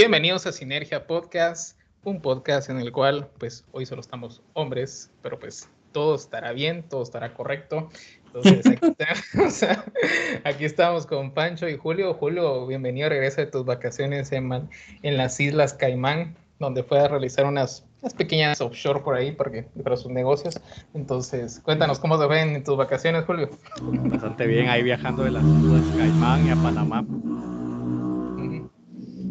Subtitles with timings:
[0.00, 5.38] Bienvenidos a Sinergia Podcast, un podcast en el cual, pues, hoy solo estamos hombres, pero
[5.38, 7.90] pues todo estará bien, todo estará correcto.
[8.24, 9.62] Entonces, aquí, estamos,
[10.44, 12.14] aquí estamos con Pancho y Julio.
[12.14, 14.70] Julio, bienvenido, regresa de tus vacaciones en, Man-
[15.02, 19.64] en las Islas Caimán, donde fue a realizar unas, unas pequeñas offshore por ahí porque,
[19.84, 20.58] para sus negocios.
[20.94, 23.50] Entonces, cuéntanos cómo se ven en tus vacaciones, Julio.
[23.82, 27.04] Bastante bien, ahí viajando de las Islas Caimán y a Panamá.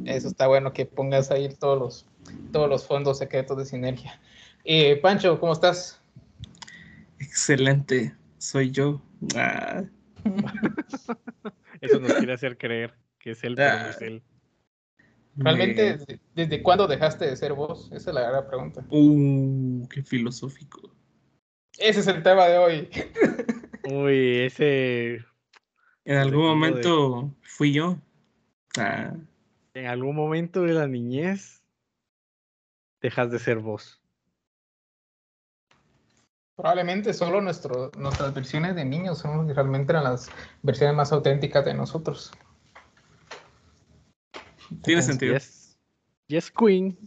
[0.10, 2.06] Eso está bueno que pongas ahí todos los,
[2.52, 4.20] todos los fondos secretos de Sinergia.
[4.66, 6.02] Eh, Pancho, ¿cómo estás?
[7.20, 9.02] Excelente, soy yo.
[9.36, 9.84] Ah,
[11.82, 14.24] Eso nos quiere hacer creer que es él, pero no es él.
[15.36, 17.92] Realmente, me- ¿desde, desde cuándo dejaste de ser vos?
[17.94, 18.84] Esa es la gran pregunta.
[18.90, 20.92] Uh, qué filosófico.
[21.78, 22.90] Ese es el tema de hoy.
[23.84, 25.24] Uy, ese.
[26.04, 27.98] En algún de- momento fui yo.
[28.78, 29.14] Ah,
[29.80, 31.64] En algún momento de la niñez
[33.00, 34.02] dejas de ser vos.
[36.58, 40.30] Probablemente solo nuestro, nuestras versiones de niños son realmente eran las
[40.64, 42.34] versiones más auténticas de nosotros.
[44.84, 45.36] tiene sentido.
[45.36, 45.80] Yes.
[46.28, 46.98] Yes, Queen.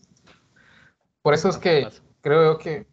[1.20, 1.86] Por eso es que
[2.22, 2.86] creo que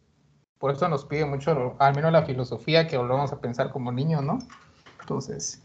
[0.58, 4.22] por eso nos pide mucho, al menos la filosofía, que volvamos a pensar como niños,
[4.22, 4.40] ¿no?
[5.00, 5.62] Entonces,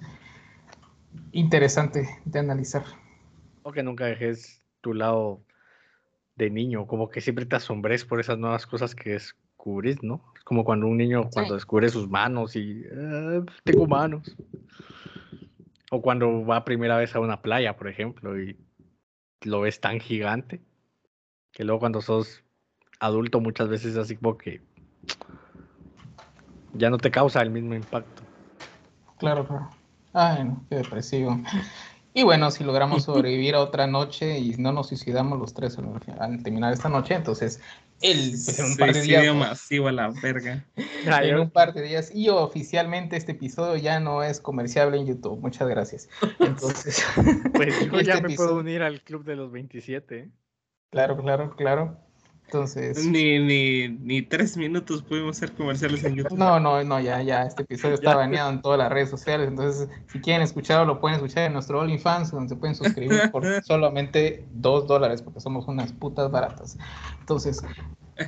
[1.34, 2.86] interesante de analizar.
[3.68, 5.42] O que nunca dejes tu lado
[6.36, 10.22] de niño, como que siempre te asombres por esas nuevas cosas que descubres, ¿no?
[10.38, 14.38] Es como cuando un niño cuando descubre sus manos y "Ah, tengo manos.
[15.90, 18.56] O cuando va primera vez a una playa, por ejemplo, y
[19.42, 20.62] lo ves tan gigante,
[21.52, 22.44] que luego cuando sos
[23.00, 24.62] adulto muchas veces es así como que
[26.74, 28.28] ya no te causa el mismo impacto.
[29.18, 29.72] Claro, claro.
[30.14, 31.36] Ay, no, qué depresivo.
[32.18, 35.90] Y bueno, si logramos sobrevivir a otra noche y no nos suicidamos los tres al,
[36.18, 37.60] al terminar esta noche, entonces
[38.02, 40.64] el, pues, en un par de días, Suicidio masivo a la verga.
[41.06, 45.42] en un par de días y oficialmente este episodio ya no es comerciable en YouTube.
[45.42, 46.08] Muchas gracias.
[46.40, 47.06] Entonces,
[47.54, 50.18] Pues yo ya Este me episodio- puedo unir al club de los 27.
[50.18, 50.30] ¿eh?
[50.92, 52.00] claro, claro, claro.
[52.46, 56.38] Entonces, Ni, ni, ni tres minutos pudimos ser comerciales en YouTube.
[56.38, 59.48] no, no, no, ya, ya, este episodio está baneado en todas las redes sociales.
[59.48, 63.44] Entonces, si quieren escucharlo, lo pueden escuchar en nuestro OnlyFans, donde se pueden suscribir por
[63.64, 66.78] solamente dos dólares, porque somos unas putas baratas.
[67.20, 67.62] Entonces,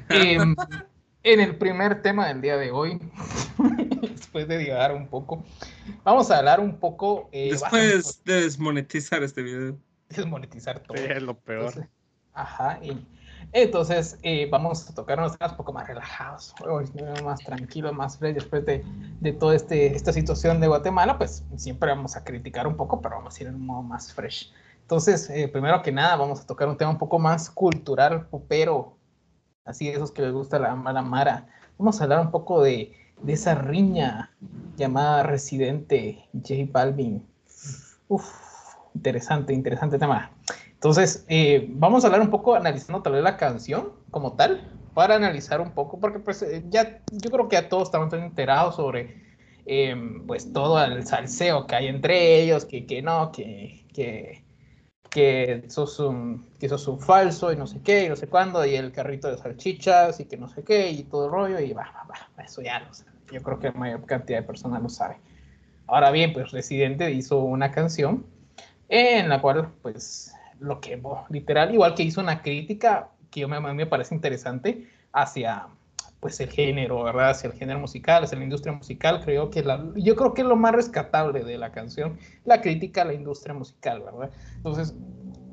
[0.09, 0.55] em,
[1.23, 2.99] en el primer tema del día de hoy,
[4.11, 5.43] después de divagar un poco,
[6.03, 7.29] vamos a hablar un poco.
[7.31, 9.77] eh, Después de desmonetizar este video.
[10.09, 10.97] desmonetizar todo.
[10.97, 11.65] Sí, es lo peor.
[11.67, 11.85] Entonces,
[12.33, 12.97] ajá, y
[13.53, 16.53] entonces eh, vamos a tocar unos temas un poco más relajados,
[17.23, 18.83] más tranquilos, más fresh, después de,
[19.19, 23.15] de toda este, esta situación de Guatemala, pues siempre vamos a criticar un poco, pero
[23.15, 24.51] vamos a ir en un modo más fresh.
[24.81, 28.97] Entonces, eh, primero que nada, vamos a tocar un tema un poco más cultural, pero
[29.65, 31.47] así de esos que les gusta la mala mara.
[31.77, 34.31] Vamos a hablar un poco de, de esa riña
[34.77, 37.27] llamada Residente J Balvin.
[38.07, 38.31] Uf,
[38.95, 40.31] interesante, interesante tema.
[40.77, 44.61] Entonces, eh, vamos a hablar un poco analizando tal vez la canción como tal,
[44.93, 48.75] para analizar un poco, porque pues eh, ya yo creo que ya todos estamos enterados
[48.75, 49.27] sobre
[49.65, 49.95] eh,
[50.27, 54.43] pues todo el salseo que hay entre ellos, que, que no, que, que,
[55.09, 58.63] que, sos un, que sos un falso y no sé qué, y no sé cuándo,
[58.63, 61.73] y el carrito de salchichas y que no sé qué, y todo el rollo, y
[61.73, 62.07] va, va,
[62.37, 63.11] va, eso ya lo sabe.
[63.31, 65.17] Yo creo que la mayor cantidad de personas lo sabe.
[65.87, 68.25] Ahora bien, pues Residente hizo una canción
[68.89, 73.47] en la cual, pues, lo que, bo, literal, igual que hizo una crítica que yo
[73.47, 75.67] me, a mí me parece interesante hacia,
[76.19, 77.31] pues, el género, ¿verdad?
[77.31, 80.47] Hacia el género musical, hacia la industria musical, creo que la, yo creo que es
[80.47, 84.31] lo más rescatable de la canción, la crítica a la industria musical, ¿verdad?
[84.55, 84.95] Entonces,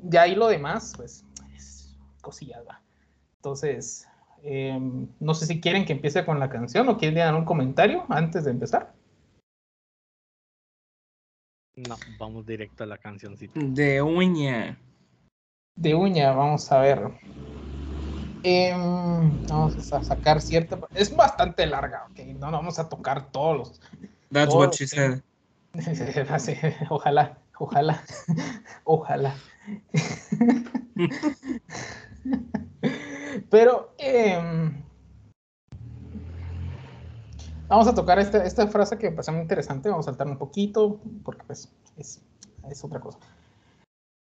[0.05, 1.25] ya ahí lo demás, pues,
[1.55, 2.81] es cosillas, ¿va?
[3.37, 4.09] Entonces,
[4.43, 4.79] eh,
[5.21, 8.45] no sé si quieren que empiece con la canción o quieren dar un comentario antes
[8.45, 8.93] de empezar.
[11.77, 13.59] No, vamos directo a la cancioncita.
[13.59, 14.79] De uña.
[15.77, 17.13] De uña, vamos a ver.
[18.43, 20.79] Em, vamos a sacar cierta.
[20.95, 22.21] Es bastante larga, ok.
[22.39, 23.81] No, no vamos a tocar todos los.
[24.31, 25.23] That's what she said.
[26.91, 28.03] Ojalá, ojalá,
[28.85, 29.35] ojalá.
[33.51, 34.83] Pero em,
[37.67, 39.89] vamos a tocar esta, esta frase que me parece muy interesante.
[39.89, 42.23] Vamos a saltar un poquito porque pues es,
[42.71, 43.19] es otra cosa.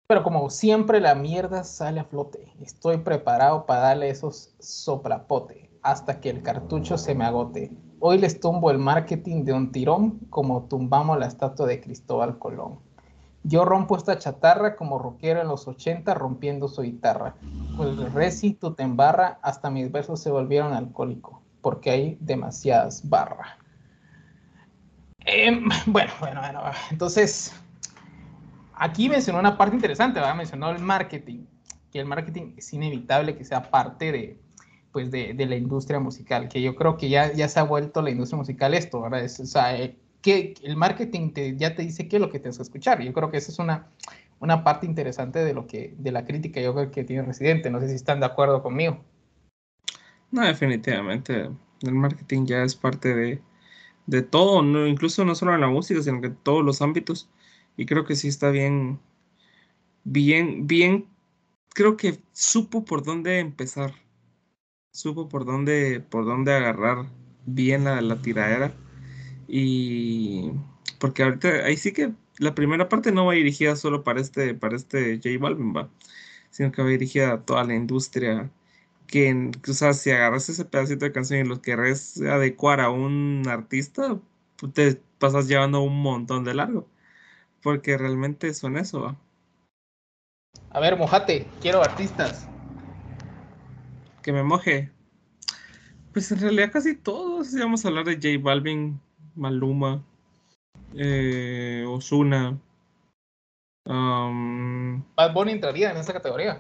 [0.07, 2.53] Pero como siempre la mierda sale a flote.
[2.61, 7.71] Estoy preparado para darle esos soplapote hasta que el cartucho se me agote.
[7.99, 12.79] Hoy les tumbo el marketing de un tirón como tumbamos la estatua de Cristóbal Colón.
[13.43, 17.35] Yo rompo esta chatarra como rockero en los 80 rompiendo su guitarra.
[17.75, 23.09] Con el reci tú te embarra hasta mis versos se volvieron alcohólicos porque hay demasiadas
[23.09, 23.49] barras.
[25.25, 26.61] Em, bueno, bueno, bueno.
[26.91, 27.53] Entonces,
[28.79, 30.35] aquí mencionó una parte interesante, ¿verdad?
[30.35, 31.45] Mencionó el marketing,
[31.91, 34.39] que el marketing es inevitable que sea parte de,
[34.91, 38.01] pues de, de la industria musical, que yo creo que ya, ya se ha vuelto
[38.01, 39.23] la industria musical esto, ¿verdad?
[39.23, 42.39] Es, o sea, eh, que el marketing te, ya te dice qué es lo que
[42.39, 43.01] tienes que escuchar.
[43.01, 43.87] Yo creo que esa es una,
[44.39, 47.69] una parte interesante de lo que, de la crítica yo creo que tiene Residente.
[47.69, 49.03] No sé si están de acuerdo conmigo.
[50.31, 51.49] No, definitivamente.
[51.81, 53.41] El marketing ya es parte de,
[54.07, 57.29] de todo, no, incluso no solo en la música, sino que en todos los ámbitos.
[57.77, 58.99] Y creo que sí está bien,
[60.03, 61.07] bien, bien.
[61.73, 63.93] Creo que supo por dónde empezar.
[64.91, 67.05] Supo por dónde, por dónde agarrar
[67.45, 68.73] bien la, la tiradera.
[69.47, 70.51] Y
[70.99, 74.75] porque ahorita ahí sí que la primera parte no va dirigida solo para este, para
[74.75, 75.89] este J Balvin, va,
[76.51, 78.51] sino que va dirigida a toda la industria
[79.07, 83.43] que, o sea, si agarras ese pedacito de canción y lo querés adecuar a un
[83.47, 84.19] artista,
[84.73, 86.87] te pasas llevando un montón de largo,
[87.61, 89.15] porque realmente son eso, ¿va?
[90.69, 92.47] A ver, mojate, quiero artistas.
[94.21, 94.91] Que me moje.
[96.13, 98.99] Pues en realidad casi todos, vamos a hablar de J Balvin,
[99.35, 100.03] Maluma,
[100.95, 102.57] eh, Ozuna,
[103.85, 106.57] um, Bad Bunny entraría en esa categoría.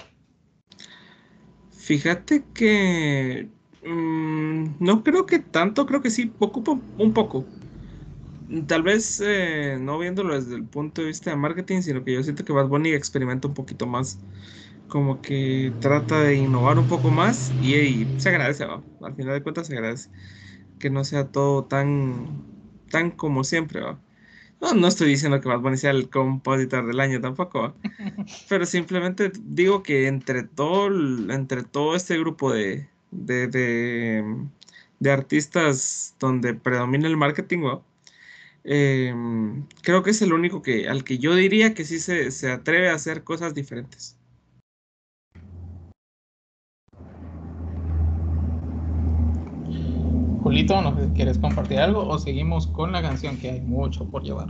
[1.71, 3.49] Fíjate que
[3.83, 7.45] mm, no creo que tanto, creo que sí, ocupa un poco.
[8.67, 12.23] Tal vez eh, no viéndolo desde el punto de vista de marketing, sino que yo
[12.23, 14.23] siento que Bad Bunny experimenta un poquito más,
[14.87, 18.87] como que trata de innovar un poco más y, y se agradece, ¿va?
[19.01, 20.11] Al final de cuentas se agradece
[20.79, 22.47] que no sea todo tan,
[22.89, 24.03] tan como siempre, ¿va?
[24.61, 27.77] No, no estoy diciendo que Bad Bunny sea el compositor del año tampoco, ¿va?
[28.47, 30.87] Pero simplemente digo que entre todo,
[31.33, 34.47] entre todo este grupo de, de, de,
[34.99, 37.85] de artistas donde predomina el marketing, ¿va?
[38.69, 42.51] Em, creo que es el único que, al que yo diría que sí se, se
[42.51, 44.17] atreve a hacer cosas diferentes.
[50.43, 54.09] Julito, ¿no sé si quieres compartir algo o seguimos con la canción que hay mucho
[54.11, 54.49] por llevar?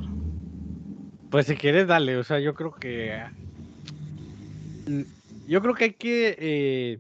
[1.30, 2.18] Pues si quieres, dale.
[2.18, 3.22] O sea, yo creo que.
[5.48, 7.00] Yo creo que hay que eh,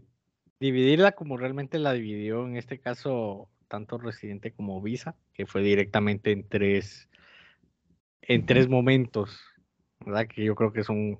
[0.60, 6.32] dividirla como realmente la dividió en este caso tanto Residente como Visa, que fue directamente
[6.32, 7.07] en tres,
[8.28, 9.40] en tres momentos,
[10.06, 10.28] ¿verdad?
[10.28, 11.18] Que yo creo que son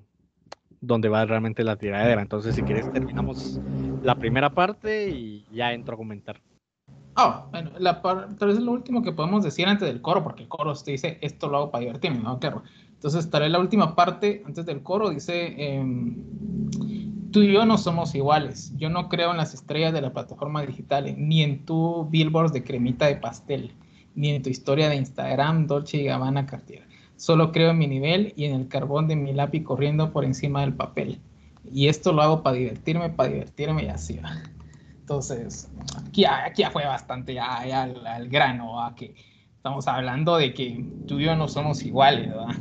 [0.80, 2.22] donde va realmente la tiradera.
[2.22, 3.60] Entonces, si quieres, terminamos
[4.02, 6.40] la primera parte y ya entro a comentar.
[7.16, 10.44] Ah, bueno, la tal vez es lo último que podemos decir antes del coro, porque
[10.44, 12.38] el coro te dice esto lo hago para divertirme, ¿no?
[12.38, 12.62] Claro.
[12.92, 16.16] Entonces, tal vez la última parte antes del coro dice: em,
[17.32, 18.72] Tú y yo no somos iguales.
[18.76, 22.64] Yo no creo en las estrellas de las plataformas digitales, ni en tu billboards de
[22.64, 23.72] cremita de pastel,
[24.14, 26.87] ni en tu historia de Instagram, Dolce y Gabbana Cartier.
[27.18, 30.60] Solo creo en mi nivel y en el carbón de mi lápiz corriendo por encima
[30.60, 31.18] del papel.
[31.68, 34.30] Y esto lo hago para divertirme, para divertirme y así va.
[35.00, 35.68] Entonces,
[36.06, 38.94] aquí aquí ya fue bastante al, al grano, ¿va?
[38.94, 39.16] que
[39.56, 42.54] estamos hablando de que tú y yo no somos iguales, ¿verdad?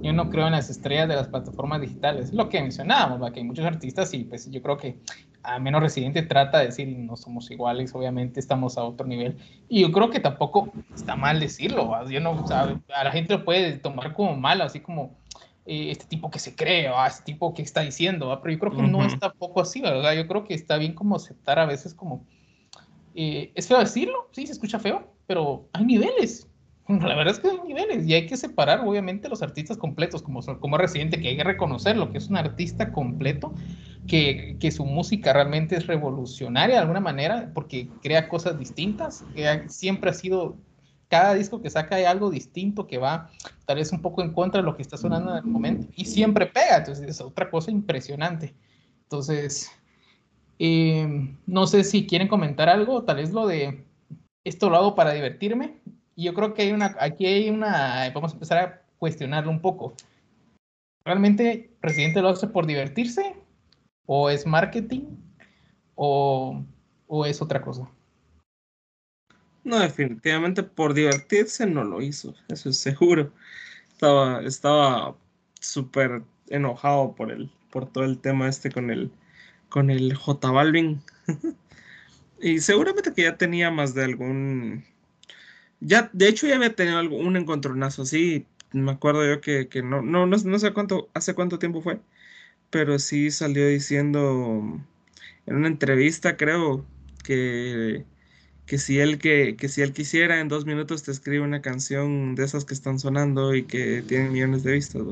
[0.00, 3.32] Yo no creo en las estrellas de las plataformas digitales, lo que mencionábamos, ¿va?
[3.32, 5.00] que hay muchos artistas y pues yo creo que
[5.42, 9.36] a menos Residente trata de decir no somos iguales, obviamente estamos a otro nivel.
[9.68, 12.08] Y yo creo que tampoco está mal decirlo, ¿va?
[12.08, 15.18] yo no, o sea, a la gente lo puede tomar como mal, así como
[15.66, 17.06] eh, este tipo que se cree, ¿va?
[17.06, 18.40] este tipo que está diciendo, ¿va?
[18.40, 19.06] pero yo creo que no Ujú.
[19.08, 20.14] es tampoco así, ¿verdad?
[20.14, 22.24] Yo creo que está bien como aceptar a veces como,
[23.14, 26.48] eh, es feo decirlo, sí, se escucha feo, pero hay niveles.
[27.00, 30.40] La verdad es que hay niveles y hay que separar, obviamente, los artistas completos, como,
[30.60, 33.54] como Residente, que hay que reconocerlo, que es un artista completo,
[34.06, 39.48] que, que su música realmente es revolucionaria de alguna manera, porque crea cosas distintas, que
[39.48, 40.58] ha- siempre ha sido,
[41.08, 43.30] cada disco que saca hay algo distinto que va
[43.66, 46.04] tal vez un poco en contra de lo que está sonando en el momento, y
[46.06, 48.54] siempre pega, entonces es otra cosa impresionante.
[49.04, 49.70] Entonces,
[50.58, 53.84] eh, no sé si quieren comentar algo, tal vez lo de
[54.44, 55.80] esto lo hago para divertirme.
[56.16, 59.60] Y yo creo que hay una, aquí hay una, vamos a empezar a cuestionarlo un
[59.60, 59.94] poco.
[61.04, 63.34] ¿Realmente Residente lo hace por divertirse?
[64.06, 65.02] ¿O es marketing?
[65.94, 66.62] ¿O,
[67.06, 67.88] o es otra cosa?
[69.64, 73.32] No, definitivamente por divertirse no lo hizo, eso es seguro.
[73.90, 75.16] Estaba, estaba
[75.60, 79.12] súper enojado por el, por todo el tema este con el,
[79.68, 81.00] con el J Balvin.
[82.40, 84.84] y seguramente que ya tenía más de algún.
[85.84, 88.46] Ya, de hecho, ya había tenido un encontronazo así.
[88.72, 92.00] Me acuerdo yo que, que no, no, no, no sé cuánto, hace cuánto tiempo fue,
[92.70, 94.80] pero sí salió diciendo
[95.46, 96.86] en una entrevista, creo,
[97.24, 98.06] que
[98.66, 102.34] que si él que, que si él quisiera en dos minutos te escribe una canción
[102.34, 105.02] de esas que están sonando y que tienen millones de vistas,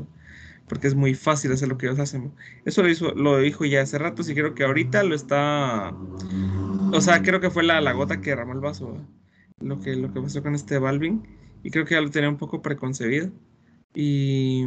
[0.67, 2.33] porque es muy fácil hacer lo que ellos hacen.
[2.65, 5.95] Eso lo, hizo, lo dijo ya hace rato y creo que ahorita lo está,
[6.91, 9.07] o sea, creo que fue la, la gota que derramó el vaso,
[9.61, 11.23] lo que, lo que pasó con este Balvin
[11.63, 13.31] y creo que ya lo tenía un poco preconcebido
[13.93, 14.65] y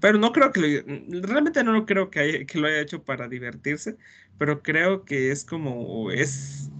[0.00, 3.96] pero no creo que lo, realmente no creo que, que lo haya hecho para divertirse,
[4.38, 6.70] pero creo que es como es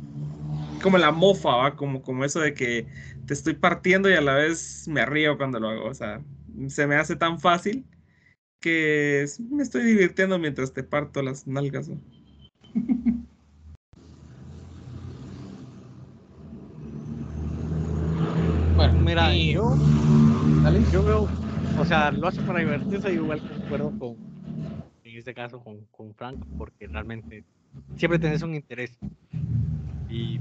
[0.83, 1.77] como la mofa, ¿va?
[1.77, 2.87] Como, como eso de que
[3.27, 5.87] te estoy partiendo y a la vez me río cuando lo hago.
[5.87, 6.23] O sea,
[6.69, 7.85] se me hace tan fácil
[8.61, 11.91] que me estoy divirtiendo mientras te parto las nalgas.
[18.79, 19.77] Bueno, mira, yo,
[20.93, 21.29] yo veo,
[21.77, 24.17] o sea, lo hace para divertirse, y igual concuerdo con,
[25.03, 27.45] en este caso, con, con Frank, porque realmente
[27.97, 28.97] siempre tenés un interés.
[30.09, 30.39] Y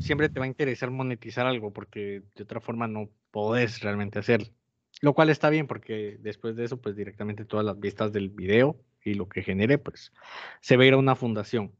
[0.00, 4.48] siempre te va a interesar monetizar algo porque de otra forma no podés realmente hacerlo.
[5.00, 8.76] Lo cual está bien porque después de eso, pues directamente todas las vistas del video
[9.04, 10.12] y lo que genere, pues
[10.60, 11.72] se va a ir a una fundación.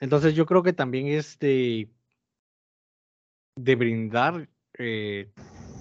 [0.00, 1.88] Entonces yo creo que también es de,
[3.54, 4.48] de brindar
[4.78, 5.30] eh,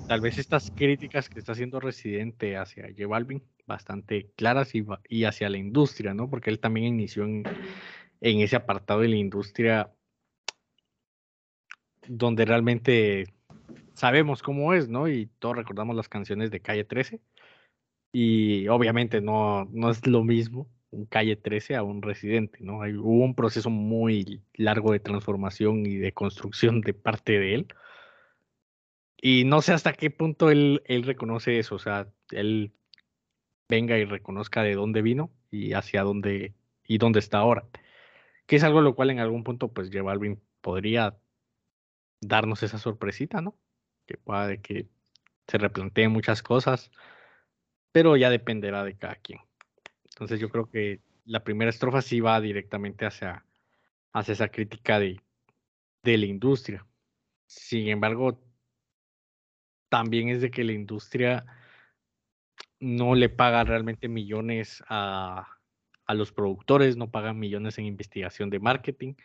[0.07, 5.49] tal vez estas críticas que está haciendo Residente hacia J Balvin bastante claras y, hacia
[5.49, 6.29] la industria, ¿no?
[6.29, 7.43] Porque él también inició en,
[8.19, 9.91] en ese apartado de la industria
[12.07, 13.25] donde realmente
[13.93, 15.07] sabemos cómo es, ¿no?
[15.07, 17.21] Y todos recordamos las canciones de Calle 13.
[18.13, 22.81] Y obviamente no, no es lo mismo un Calle 13 a un residente, ¿no?
[22.81, 27.67] Hay, hubo un proceso muy largo de transformación y de construcción de parte de él.
[29.21, 32.73] Y no sé hasta qué punto él, él reconoce eso, o sea, él
[33.69, 37.69] venga y reconozca de dónde vino y hacia dónde y dónde está ahora.
[38.47, 41.17] Que es algo lo cual en algún punto pues J Balvin podría
[42.19, 43.55] darnos esa sorpresita, ¿no?
[44.07, 44.87] Que pueda que
[45.47, 46.91] se replanteen muchas cosas,
[47.91, 49.39] pero ya dependerá de cada quien.
[50.05, 53.45] Entonces yo creo que la primera estrofa sí va directamente hacia,
[54.13, 55.21] hacia esa crítica de,
[56.03, 56.85] de la industria.
[57.47, 58.39] Sin embargo,
[59.91, 61.45] también es de que la industria
[62.79, 65.59] no le paga realmente millones a,
[66.05, 69.15] a los productores, no pagan millones en investigación de marketing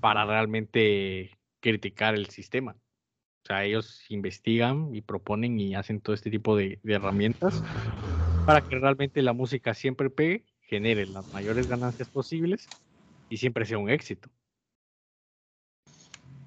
[0.00, 2.72] para realmente criticar el sistema.
[3.44, 7.62] O sea, ellos investigan y proponen y hacen todo este tipo de, herramientas
[8.46, 12.70] para que realmente la música siempre pegue, genere las mayores ganancias posibles
[13.28, 14.30] y siempre sea un éxito.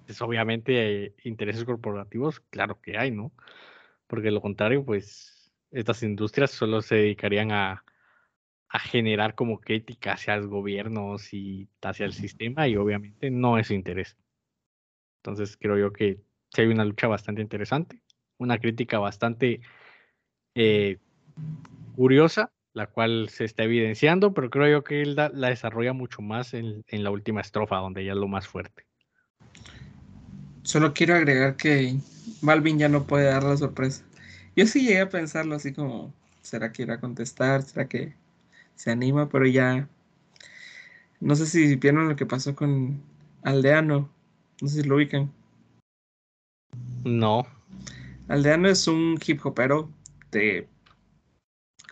[0.08, 3.32] Es obviamente intereses corporativos, claro que hay, ¿no?
[4.08, 7.84] Porque lo contrario, pues estas industrias solo se dedicarían a,
[8.70, 13.68] a generar como crítica hacia los gobiernos y hacia el sistema y obviamente no es
[13.68, 14.18] su interés.
[15.22, 16.22] Entonces creo yo que
[16.54, 18.02] sí hay una lucha bastante interesante,
[18.38, 19.62] una crítica bastante
[20.56, 20.98] eh,
[21.96, 26.54] curiosa, la cual se está evidenciando, pero creo yo que él la, desarrolla mucho más
[26.54, 28.87] en, en, la última estrofa, donde ya es lo más fuerte.
[30.68, 31.98] Solo quiero agregar que
[32.42, 34.04] Malvin ya no puede dar la sorpresa.
[34.54, 37.64] Yo sí llegué a pensarlo así como, ¿será que irá a contestar?
[37.64, 38.14] ¿Será que
[38.76, 39.88] se anima, pero ya.
[41.22, 43.02] No sé si vieron lo que pasó con
[43.44, 44.10] Aldeano.
[44.62, 45.32] No sé si lo ubican.
[47.06, 47.48] No.
[48.28, 49.90] Aldeano es un hip hopero
[50.32, 50.68] de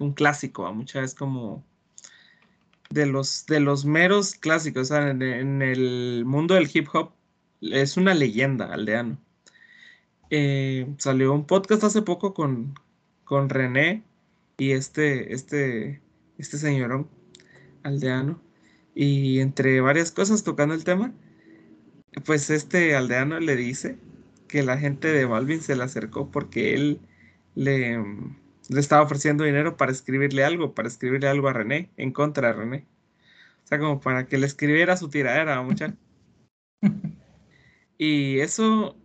[0.02, 1.64] un clásico, a muchas veces como
[2.90, 4.92] de los de los meros clásicos.
[4.92, 7.14] O sea, en, el mundo del hip hop
[7.62, 9.18] es una leyenda, Aldeano.
[10.30, 12.76] Eh, salió un podcast hace poco con,
[13.24, 14.04] con René
[14.58, 16.02] y este, este
[16.38, 17.10] este señorón
[17.84, 18.42] aldeano.
[18.94, 21.14] Y entre varias cosas tocando el tema,
[22.26, 23.98] pues este aldeano le dice
[24.48, 27.02] que la gente de Balvin se le acercó porque él
[27.56, 27.98] le,
[28.70, 32.54] le estaba ofreciendo dinero para escribirle algo, para escribirle algo a René, en contra de
[32.54, 32.86] René.
[33.66, 35.96] O sea, como para que le escribiera su tiradera, mucha.
[37.98, 38.96] Y eso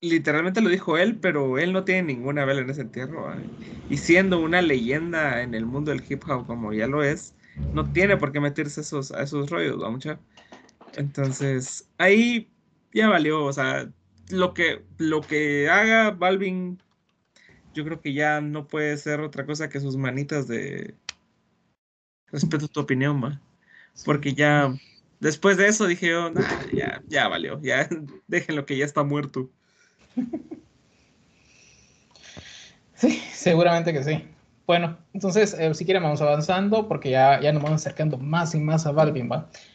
[0.00, 3.34] literalmente lo dijo él, pero él no tiene ninguna vela en ese entierro.
[3.88, 7.34] Y siendo una leyenda en el mundo del hip hop como ya lo es,
[7.72, 10.18] no tiene por qué meterse a esos, a esos rollos, ¿va, mucha?
[10.96, 12.48] Entonces, ahí
[12.92, 13.90] ya valió, o sea,
[14.30, 16.78] lo que, lo que haga Balvin,
[17.74, 20.94] yo creo que ya no puede ser otra cosa que sus manitas de
[22.30, 23.40] respeto tu opinión, ¿va?
[24.04, 24.74] Porque ya,
[25.20, 26.42] después de eso dije yo, "Nah,
[26.74, 27.88] ya, ya valió, ya
[28.26, 29.50] déjenlo que ya está muerto.
[32.96, 34.24] Sí, seguramente que sí.
[34.66, 38.60] Bueno, entonces, eh, si quieren, vamos avanzando porque ya, ya nos vamos acercando más y
[38.60, 39.28] más a Balvin.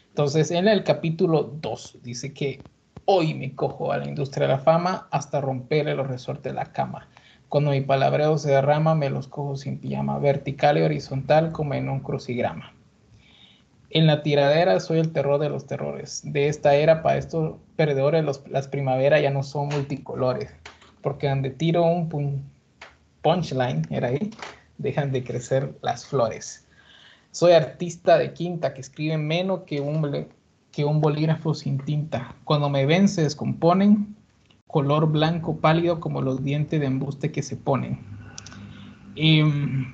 [0.08, 2.66] Entonces, en el capítulo 2 dice que
[3.04, 6.72] hoy me cojo a la industria de la fama hasta romperle los resortes de la
[6.72, 7.08] cama.
[7.48, 11.88] Cuando mi palabreo se derrama, me los cojo sin pijama, vertical y horizontal como en
[11.88, 12.79] un crucigrama.
[13.90, 16.22] En la tiradera soy el terror de los terrores.
[16.24, 20.54] De esta era, para estos perdedores, las primaveras ya no son multicolores.
[21.02, 22.42] Porque donde tiro un pun-
[23.22, 24.30] punchline, era ahí,
[24.78, 26.68] dejan de crecer las flores.
[27.32, 32.34] Soy artista de quinta que escribe menos que un, bolígrafo sin tinta.
[32.44, 34.16] Cuando me ven se descomponen,
[34.68, 37.98] color blanco pálido como los dientes de embuste que se ponen.
[39.16, 39.92] Em,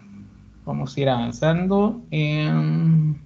[0.67, 2.03] vamos a ir avanzando.
[2.11, 3.26] Em,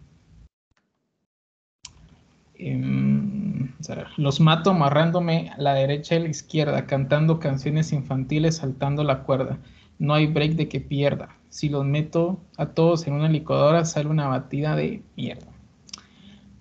[2.68, 3.72] em,
[4.16, 9.22] los mato amarrándome a la derecha y a la izquierda, cantando canciones infantiles, saltando la
[9.22, 9.58] cuerda.
[9.98, 11.36] No hay break de que pierda.
[11.48, 15.46] Si los meto a todos en una licuadora, sale una batida de mierda.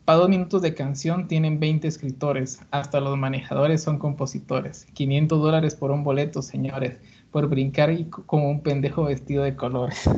[0.05, 2.61] Para dos minutos de canción tienen 20 escritores.
[2.71, 4.85] Hasta los manejadores son compositores.
[4.93, 6.97] 500 dólares por un boleto, señores.
[7.31, 10.09] Por brincar y co- como un pendejo vestido de colores.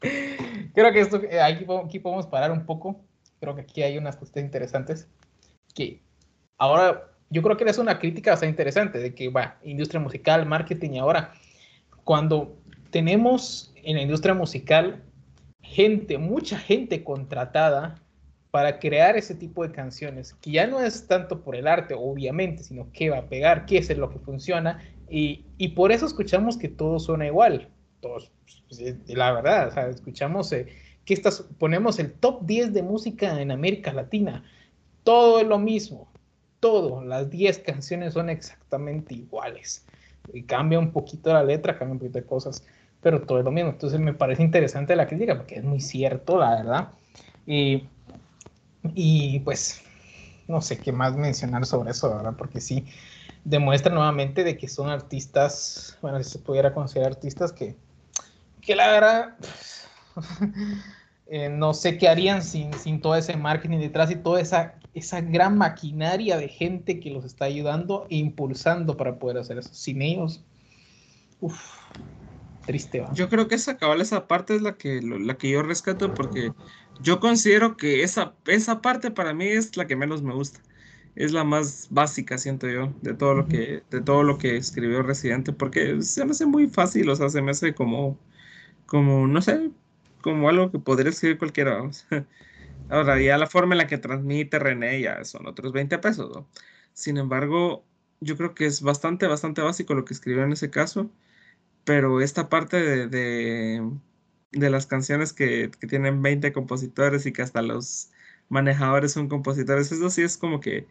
[0.74, 3.00] Creo que esto, eh, aquí, aquí podemos parar un poco.
[3.42, 5.08] Creo que aquí hay unas cosas interesantes.
[5.74, 6.00] Que
[6.58, 10.90] ahora, yo creo que es una crítica bastante interesante de que, va, industria musical, marketing
[10.90, 11.32] y ahora,
[12.04, 12.56] cuando
[12.90, 15.02] tenemos en la industria musical
[15.60, 17.96] gente, mucha gente contratada
[18.52, 22.62] para crear ese tipo de canciones, que ya no es tanto por el arte, obviamente,
[22.62, 26.56] sino qué va a pegar, qué es lo que funciona, y, y por eso escuchamos
[26.56, 27.70] que todo suena igual.
[28.00, 28.30] Todos,
[28.68, 30.68] pues, eh, la verdad, o sea, escuchamos eh,
[31.04, 34.44] que estas, ponemos el top 10 de música en América Latina,
[35.04, 36.08] todo es lo mismo,
[36.60, 39.84] todo, las 10 canciones son exactamente iguales.
[40.32, 42.64] Y cambia un poquito la letra, cambia un poquito de cosas,
[43.00, 43.70] pero todo es lo mismo.
[43.70, 46.88] Entonces me parece interesante la crítica porque es muy cierto, la verdad.
[47.44, 47.88] Y,
[48.94, 49.82] y pues
[50.46, 52.34] no sé qué más mencionar sobre eso, ¿verdad?
[52.38, 52.86] Porque sí
[53.44, 57.74] demuestra nuevamente de que son artistas, bueno, si se pudiera considerar artistas que,
[58.60, 59.34] que la verdad
[61.26, 65.20] eh, no sé qué harían sin, sin todo ese marketing detrás y toda esa, esa
[65.20, 69.74] gran maquinaria de gente que los está ayudando e impulsando para poder hacer eso.
[69.74, 70.44] Sin ellos,
[71.40, 71.60] uff,
[72.64, 73.12] triste va.
[73.14, 76.54] Yo creo que esa cabal, esa parte es la que, la que yo rescato porque
[76.98, 80.60] yo considero que esa, esa parte para mí es la que menos me gusta.
[81.14, 85.02] Es la más básica, siento yo, de todo lo que, de todo lo que escribió
[85.02, 88.18] Residente, porque se me hace muy fácil, o sea, se me hace como,
[88.86, 89.72] como, no sé,
[90.22, 91.82] como algo que podría escribir cualquiera.
[92.90, 96.44] Ahora, ya la forma en la que transmite René ya son otros 20 pesos.
[96.94, 97.84] Sin embargo,
[98.20, 101.10] yo creo que es bastante, bastante básico lo que escribió en ese caso,
[101.84, 103.90] pero esta parte de, de,
[104.52, 108.10] de las canciones que, que tienen 20 compositores y que hasta los
[108.48, 110.86] manejadores son compositores, eso sí es como que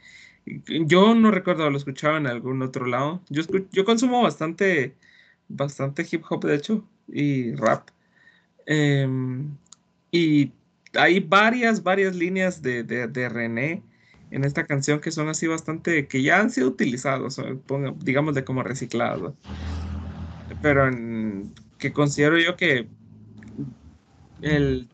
[0.45, 3.21] yo no recuerdo haberlo escuchado en algún otro lado.
[3.29, 4.95] Yo, yo consumo bastante,
[5.47, 7.89] bastante hip hop, de hecho, y rap.
[8.65, 9.49] Em,
[10.11, 10.51] y
[10.93, 13.81] hay varias, varias líneas de, de, de René
[14.31, 18.63] en esta canción que son así bastante, que ya han sido ponga- digamos de como
[18.63, 19.21] reciclados.
[19.21, 19.35] ¿no?
[20.61, 20.89] Pero
[21.77, 22.87] que considero yo que
[24.41, 24.87] el,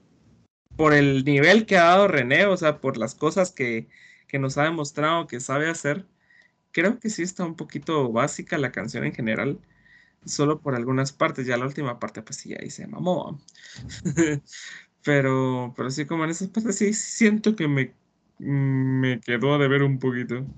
[0.75, 3.87] por el nivel que ha dado René, o sea, por las cosas que,
[4.27, 6.05] que nos ha demostrado que sabe hacer,
[6.71, 9.59] creo que sí está un poquito básica la canción en general,
[10.25, 13.39] solo por algunas partes, ya la última parte pues sí, ahí se mamó.
[15.03, 17.95] Pero, pero sí, como en esas partes sí siento que me,
[18.39, 20.49] me quedó de ver un poquito.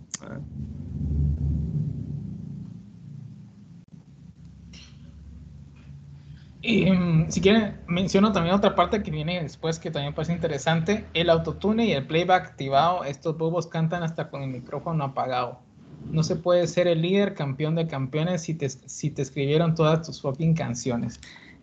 [6.62, 11.10] Y, mm, si quieren, menciono también otra parte que viene después que también parece interesante.
[11.14, 15.69] El autotune y el playback activado, estos bobos cantan hasta con el micrófono apagado.
[16.12, 20.06] No se puede ser el líder, campeón de campeones, si te, si te escribieron todas
[20.06, 21.20] tus fucking canciones.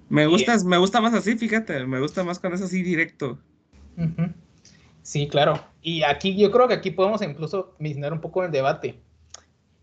[0.08, 3.38] Me gusta, me gusta más así, fíjate, me gusta más cuando es así directo.
[5.02, 5.60] Sí, claro.
[5.82, 9.00] Y aquí yo creo que aquí podemos incluso mencionar un poco el debate.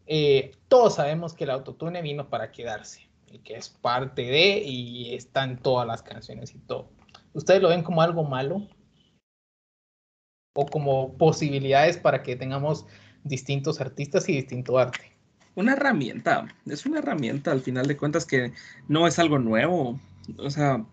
[0.05, 5.13] Eh, todos sabemos que el autotune vino para quedarse y que es parte de y
[5.15, 6.89] está en todas las canciones y todo.
[7.33, 8.67] ¿Ustedes lo ven como algo malo?
[10.55, 12.85] ¿O como posibilidades para que tengamos
[13.23, 15.11] distintos artistas y distinto arte?
[15.55, 18.53] Una herramienta, es una herramienta al final de cuentas que
[18.87, 19.99] no es algo nuevo.
[20.37, 20.85] O sea,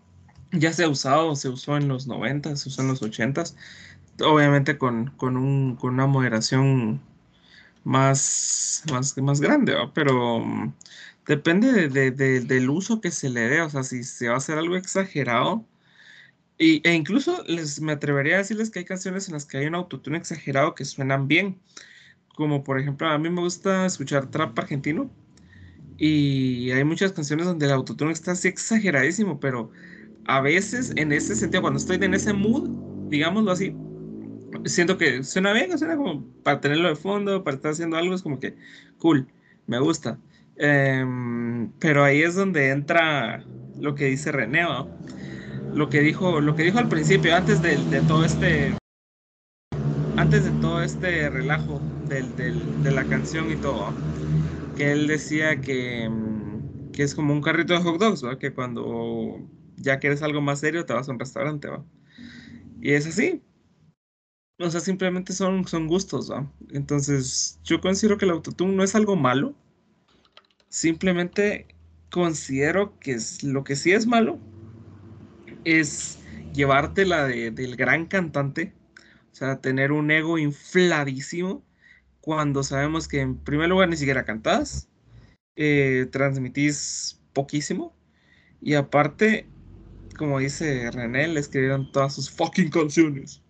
[0.51, 3.43] ya se ha usado, se usó en los 90, se usó en los 80,
[4.23, 7.01] obviamente con, con, un, con una moderación
[7.83, 10.73] más, más, más grande, pero mm,
[11.27, 14.35] depende de- de- de- del uso que se le dé, o sea, si se va
[14.35, 15.65] a hacer algo exagerado,
[16.57, 19.65] y, e incluso les, me atrevería a decirles que hay canciones en las que hay
[19.67, 21.59] un autotune exagerado que suenan bien,
[22.35, 25.09] como por ejemplo, a mí me gusta escuchar trap argentino,
[25.97, 29.69] y hay muchas canciones donde el autotune está así exageradísimo, pero
[30.25, 32.69] a veces en ese sentido, cuando estoy en ese mood,
[33.09, 33.75] digámoslo así,
[34.65, 38.23] siento que suena bien, suena como para tenerlo de fondo, para estar haciendo algo, es
[38.23, 38.55] como que
[38.97, 39.27] cool,
[39.67, 40.17] me gusta.
[40.57, 43.43] Em, pero ahí es donde entra
[43.79, 44.65] lo que dice René.
[45.73, 48.75] Lo que dijo, lo que dijo al principio, antes de todo este,
[50.21, 53.91] antes de todo este relajo de la canción y todo,
[54.77, 58.23] que él decía que, mm, es como un carrito de hot dogs.
[58.39, 59.39] Que cuando
[59.77, 61.69] ya quieres algo más serio te vas a un restaurante.
[62.81, 63.41] Y es así,
[64.59, 66.51] o sea, simplemente son, gustos, ¿va?
[66.69, 69.55] Entonces, yo considero que el autotune no es algo malo.
[70.69, 71.67] Simplemente
[72.11, 74.39] considero que lo que sí es malo
[75.63, 76.19] es
[76.53, 78.73] llevártela de, del gran cantante,
[79.31, 81.63] o sea, tener un ego infladísimo
[82.19, 84.89] cuando sabemos que en primer lugar ni siquiera cantás,
[85.55, 87.95] eh, transmitís poquísimo
[88.61, 89.47] y aparte,
[90.17, 93.41] como dice René, le escribieron todas sus fucking canciones.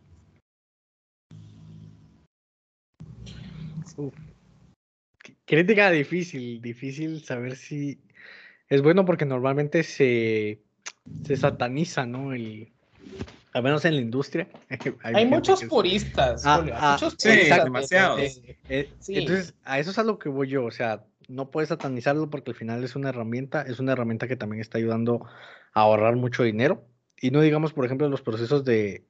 [5.45, 7.99] Crítica difícil, difícil saber si
[8.69, 10.61] es bueno porque normalmente se,
[11.25, 12.31] se sataniza, ¿no?
[12.31, 12.71] El,
[13.53, 14.47] al menos en la industria.
[15.03, 18.17] Hay, muchos que puristas, Ah, Julio, hay ah, muchos sí, puristas demasiados.
[18.19, 19.17] de- Eh, Sí.
[19.17, 22.51] Entonces, a eso es a lo que voy yo, o sea, no puedes satanizarlo porque
[22.51, 25.25] al final es una herramienta, es una herramienta que también está ayudando
[25.73, 26.83] a ahorrar mucho dinero.
[27.19, 29.05] Y no digamos, por ejemplo, los procesos de,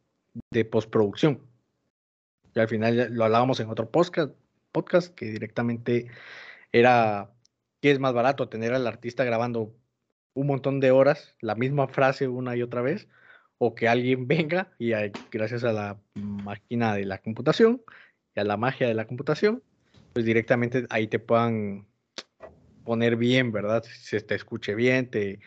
[0.51, 1.39] de postproducción.
[2.54, 4.34] Y al final lo hablábamos en otro podcast,
[4.71, 6.08] podcast que directamente
[6.71, 7.32] era
[7.82, 9.73] qué es más barato, tener al artista grabando
[10.34, 13.08] un montón de horas, la misma frase una y otra vez,
[13.63, 17.84] o que alguien venga y a- gracias a la máquina de la computación
[18.36, 19.63] y a la magia de la computación,
[20.13, 21.88] pues directamente ahí te puedan
[22.84, 23.84] poner bien, ¿verdad?
[23.84, 25.41] Se te escuche bien, te,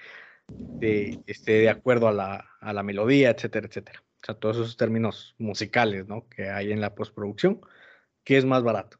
[0.78, 4.04] te esté de acuerdo a la, a la melodía, etcétera, etcétera.
[4.22, 6.28] O sea, todos esos términos musicales, ¿no?
[6.28, 7.60] Que hay en la postproducción,
[8.24, 8.98] que es más barato.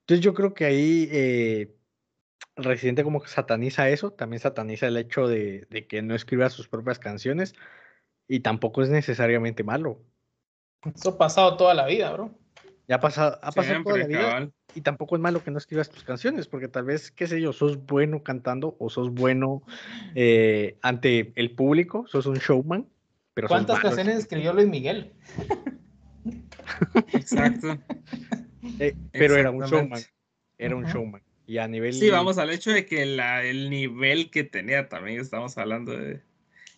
[0.00, 1.74] Entonces yo creo que ahí eh,
[2.56, 6.68] Residente como que sataniza eso, también sataniza el hecho de, de que no escriba sus
[6.68, 7.54] propias canciones
[8.28, 10.00] y tampoco es necesariamente malo.
[10.94, 12.30] Eso ha pasado toda la vida, bro.
[12.88, 14.52] Ya ha pasado, ha pasado toda la vida cabal.
[14.74, 17.52] y tampoco es malo que no escribas tus canciones, porque tal vez, qué sé yo,
[17.52, 19.62] sos bueno cantando o sos bueno
[20.14, 22.86] eh, ante el público, sos un showman,
[23.34, 25.12] pero ¿Cuántas malo canciones escribió Luis Miguel?
[27.12, 27.78] Exacto.
[28.78, 30.02] Eh, pero era un showman,
[30.58, 31.22] era un showman.
[31.46, 31.94] Y a nivel...
[31.94, 36.20] Sí, vamos al hecho de que la- el nivel que tenía también estamos hablando de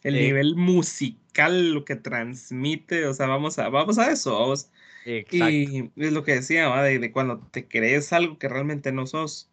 [0.02, 4.70] el nivel musical, lo que transmite, o sea, vamos a, vamos a eso, vamos.
[5.04, 6.82] Exacto, Y es lo que decía, ¿va?
[6.84, 9.50] De, de cuando te crees algo que realmente no sos.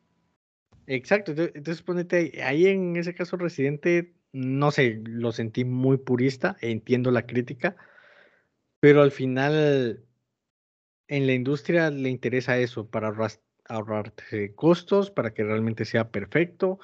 [0.88, 1.34] exacto.
[1.34, 6.58] Ento- Entonces, ponete ahí, ahí en ese caso Residente, no sé, lo sentí muy purista,
[6.62, 7.76] entiendo la crítica,
[8.80, 10.06] pero al final
[11.08, 13.14] en la industria le interesa eso, para
[13.68, 16.80] ahorrarse costos, para que realmente sea perfecto,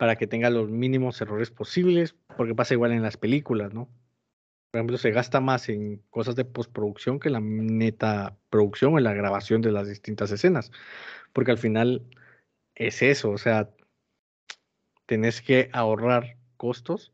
[0.00, 3.84] para que tenga los mínimos errores posibles, porque pasa igual en las películas, ¿no?
[4.70, 9.04] Por ejemplo, se gasta más en cosas de postproducción que la neta producción o en
[9.04, 10.72] la grabación de las distintas escenas,
[11.34, 12.06] porque al final
[12.74, 13.68] es eso, o sea,
[15.04, 17.12] tenés que ahorrar costos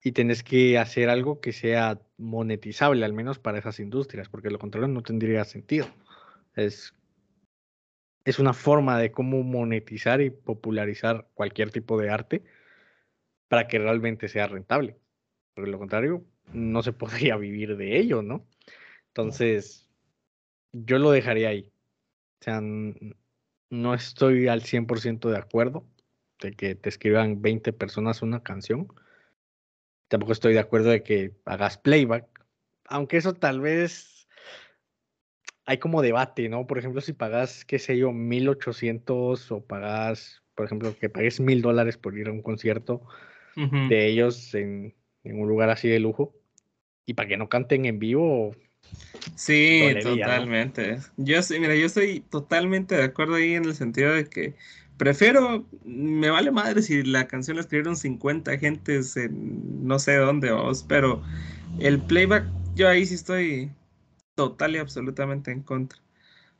[0.00, 4.60] y tenés que hacer algo que sea monetizable, al menos para esas industrias, porque lo
[4.60, 5.88] contrario no tendría sentido.
[6.54, 6.94] Es,
[8.24, 12.42] es una forma de cómo monetizar y popularizar cualquier tipo de arte
[13.48, 14.96] para que realmente sea rentable.
[15.54, 18.46] Porque lo contrario, no se podría vivir de ello, ¿no?
[19.08, 19.88] Entonces,
[20.72, 21.70] yo lo dejaría ahí.
[22.40, 22.60] O sea,
[23.70, 25.86] no estoy al 100% de acuerdo
[26.40, 28.88] de que te escriban 20 personas una canción.
[30.08, 32.26] Tampoco estoy de acuerdo de que hagas playback,
[32.86, 34.13] aunque eso tal vez
[35.66, 36.66] hay como debate, ¿no?
[36.66, 41.62] Por ejemplo, si pagas, qué sé yo, 1800 o pagas, por ejemplo, que pagues mil
[41.62, 43.02] dólares por ir a un concierto
[43.56, 46.34] de ellos en, en un lugar así de lujo
[47.06, 48.54] y para que no canten en vivo,
[49.36, 50.32] Sí, Dolería, ¿no?
[50.32, 50.98] totalmente.
[51.16, 54.54] Yo sí, mira, yo estoy totalmente de acuerdo ahí en el sentido de que
[54.96, 60.50] prefiero, me vale madre si la canción la escribieron 50 gentes en no sé dónde,
[60.50, 61.22] vamos, pero
[61.80, 62.44] el playback,
[62.76, 63.70] yo ahí sí estoy
[64.34, 65.98] total y absolutamente en contra.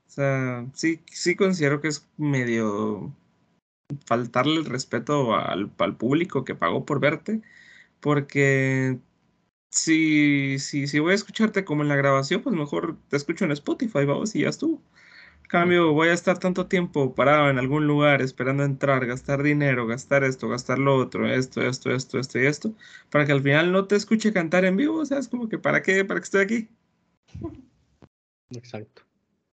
[0.06, 3.14] O sea, sí, sí considero que es medio
[4.06, 7.42] faltarle el respeto al, al público que pagó por verte,
[8.00, 8.98] porque
[9.70, 13.52] si, si, si voy a escucharte como en la grabación, pues mejor te escucho en
[13.52, 14.82] Spotify, vamos, y ya estuvo.
[15.44, 19.87] En cambio, voy a estar tanto tiempo parado en algún lugar esperando entrar, gastar dinero,
[19.87, 22.74] gastar esto, gastar lo otro, esto, esto, esto, esto y esto,
[23.10, 25.58] para que al final no te escuche cantar en vivo, o sea, es como que
[25.58, 26.04] ¿para qué?
[26.04, 26.68] ¿Para qué estoy aquí?
[28.50, 29.02] Exacto.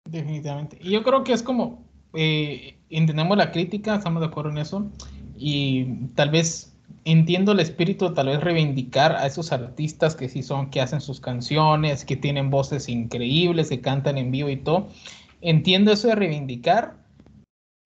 [0.06, 0.78] Definitivamente.
[0.82, 4.92] Y yo creo que es como, eh, entendemos la crítica, estamos de acuerdo en eso,
[5.38, 5.86] y
[6.16, 10.82] tal vez entiendo el espíritu, tal vez reivindicar a esos artistas que sí son, que
[10.82, 14.90] hacen sus canciones, que tienen voces increíbles, que cantan en vivo y todo.
[15.42, 16.98] Entiendo eso de reivindicar,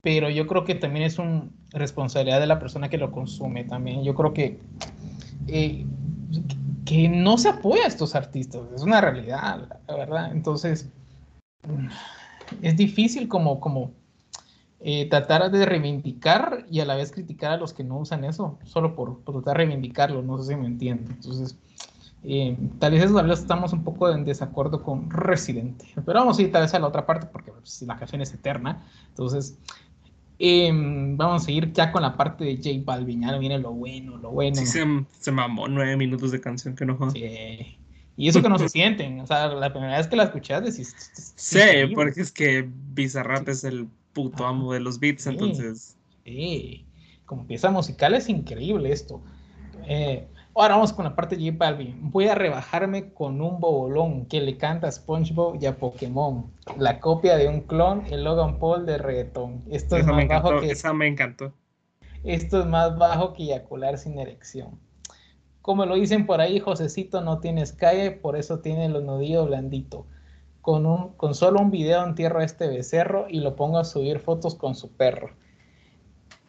[0.02, 4.04] pero yo creo que también es una responsabilidad de la persona que lo consume también.
[4.04, 4.60] Yo creo que,
[5.48, 5.86] eh,
[6.90, 10.32] que no se apoya a estos artistas, es una realidad, la verdad.
[10.32, 10.90] Entonces,
[12.64, 13.92] es difícil como, como
[14.80, 18.58] eh, tratar de reivindicar y a la vez criticar a los que no usan eso,
[18.64, 21.12] solo por, por tratar de reivindicarlo, no sé si me entienden.
[21.12, 21.56] Entonces,
[22.24, 26.42] eh, tal vez tal vez estamos un poco en desacuerdo con Residente, pero vamos a
[26.42, 28.84] ir tal vez a la otra parte porque pues, la canción es eterna.
[29.10, 29.60] Entonces,
[30.40, 34.18] eh, vamos a ir ya con la parte de J Balvin, ya viene lo bueno,
[34.18, 34.56] lo bueno.
[34.56, 34.84] Sí, se,
[35.20, 37.12] se mamó nueve minutos de canción que no.
[37.12, 37.76] Sí.
[38.18, 40.94] Y eso que no se sienten, o sea, la primera vez que la escuchas decís...
[40.98, 41.96] "Esto es Sí, increíble".
[41.96, 45.30] porque es que Bizarrap es el puto amo de los beats, Sí.
[45.30, 45.98] entonces.
[46.26, 46.86] Sí,
[47.26, 49.22] como pieza musical es increíble esto.
[49.88, 50.28] Eh,
[50.62, 52.12] ahora vamos con la parte de J Balvin.
[52.12, 56.52] Voy a rebajarme con un bobolón que le canta a SpongeBob y a Pokémon.
[56.78, 59.64] La copia de un clon, el Logan Paul de reggaetón.
[59.70, 61.54] Esto es Esa más bajo que esa me encantó.
[62.24, 64.80] esto es más bajo que eyacular sin erección.
[65.62, 70.08] Como lo dicen por ahí, Josecito no tienes calle, por eso tiene los nudillos blandito.
[70.62, 74.20] Con, un, con solo un video entierro a este becerro y lo pongo a subir
[74.20, 75.32] fotos con su perro.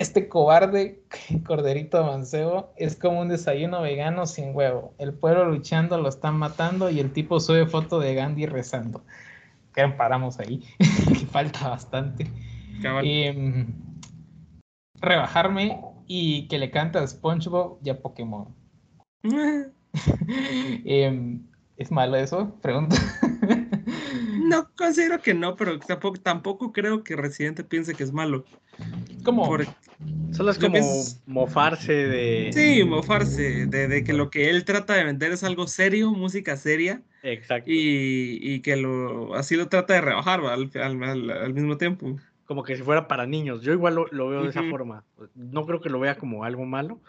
[0.01, 1.03] Este cobarde
[1.47, 4.95] corderito mancebo es como un desayuno vegano sin huevo.
[4.97, 9.05] El pueblo luchando lo están matando y el tipo sube foto de Gandhi rezando.
[9.75, 12.27] Que paramos ahí, que falta bastante.
[13.03, 13.67] Em,
[14.95, 18.49] rebajarme y que le canta a SpongeBob y a Pokémon.
[20.85, 21.43] Em,
[21.77, 22.55] ¿Es malo eso?
[22.63, 22.97] Pregunta.
[24.51, 28.45] No, considero que no, pero tampoco, tampoco creo que Residente piense que es malo.
[29.25, 29.49] ¿Cómo?
[29.49, 29.67] Por-
[30.33, 32.51] Solo es como es- mofarse de...
[32.53, 36.57] sí, mofarse de, de que lo que él trata de vender es algo serio, música
[36.57, 37.71] seria, Exacto.
[37.71, 42.17] y, y que lo así lo trata de rebajar al, al- al- al mismo tiempo.
[42.45, 43.63] Como que si fuera para niños.
[43.63, 44.71] Yo igual lo, lo veo de esa Ujú.
[44.71, 45.05] forma.
[45.35, 47.01] No creo que lo vea como algo malo,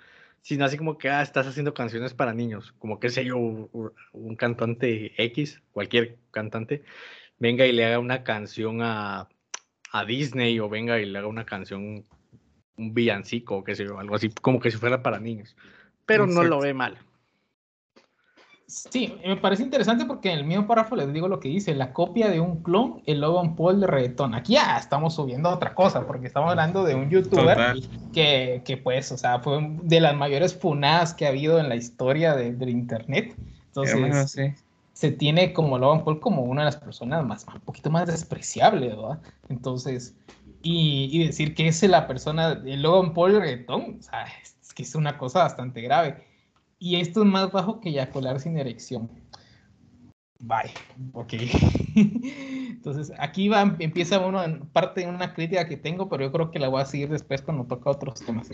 [0.41, 2.73] sino así como que ah, estás haciendo canciones para niños.
[2.77, 6.83] Como que sé yo, un cantante X, cualquier cantante,
[7.41, 9.27] venga y le haga una canción a,
[9.91, 12.05] a Disney o venga y le haga una canción,
[12.77, 15.57] un villancico o qué sé yo, algo así, como que si fuera para niños.
[16.05, 16.97] Pero no lo ve mal.
[18.67, 21.91] Sí, me parece interesante porque en el mismo párrafo les digo lo que dice, la
[21.91, 24.33] copia de un clon, el Logan Paul de reggaetón.
[24.33, 27.57] Aquí ya estamos subiendo a otra cosa, porque estamos hablando de un youtuber
[28.13, 31.75] que, que, pues, o sea, fue de las mayores funadas que ha habido en la
[31.75, 33.35] historia de- del internet.
[33.65, 34.53] Entonces, sí.
[35.01, 38.89] Se tiene como Logan Paul como una de las personas más, un poquito más despreciable,
[38.89, 39.19] ¿verdad?
[39.49, 40.15] Entonces,
[40.61, 44.83] y, y decir que es la persona de Logan Paul reggaetón, o sea, es que
[44.83, 46.23] es una cosa bastante grave.
[46.77, 49.09] Y esto es más bajo que eyacular sin erección.
[50.39, 50.69] Bye,
[51.13, 51.33] ok.
[51.95, 56.59] Entonces, aquí va, empieza uno parte de una crítica que tengo, pero yo creo que
[56.59, 58.51] la voy a seguir después cuando toca otros temas.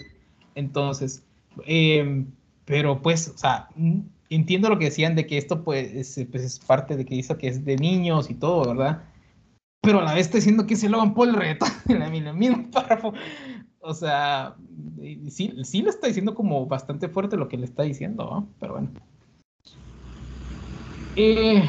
[0.56, 1.26] Entonces,
[1.66, 2.26] eh,
[2.64, 3.68] pero pues, o sea,
[4.30, 7.38] entiendo lo que decían de que esto pues es, pues, es parte de que dice
[7.38, 9.04] que es de niños y todo, ¿verdad?
[9.82, 12.70] Pero a la vez está diciendo que es el Logan Paul reggaetón en el mismo
[12.72, 13.14] párrafo.
[13.80, 14.56] O sea,
[15.30, 18.48] sí, sí lo está diciendo como bastante fuerte lo que le está diciendo, ¿no?
[18.60, 18.90] Pero bueno.
[21.16, 21.64] Eh,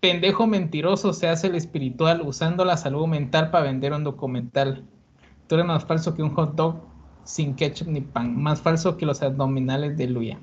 [0.00, 4.84] pendejo mentiroso se hace el espiritual usando la salud mental para vender un documental.
[5.48, 6.76] Tú eres más falso que un hot dog
[7.24, 8.40] sin ketchup ni pan.
[8.40, 10.38] Más falso que los abdominales de Luya.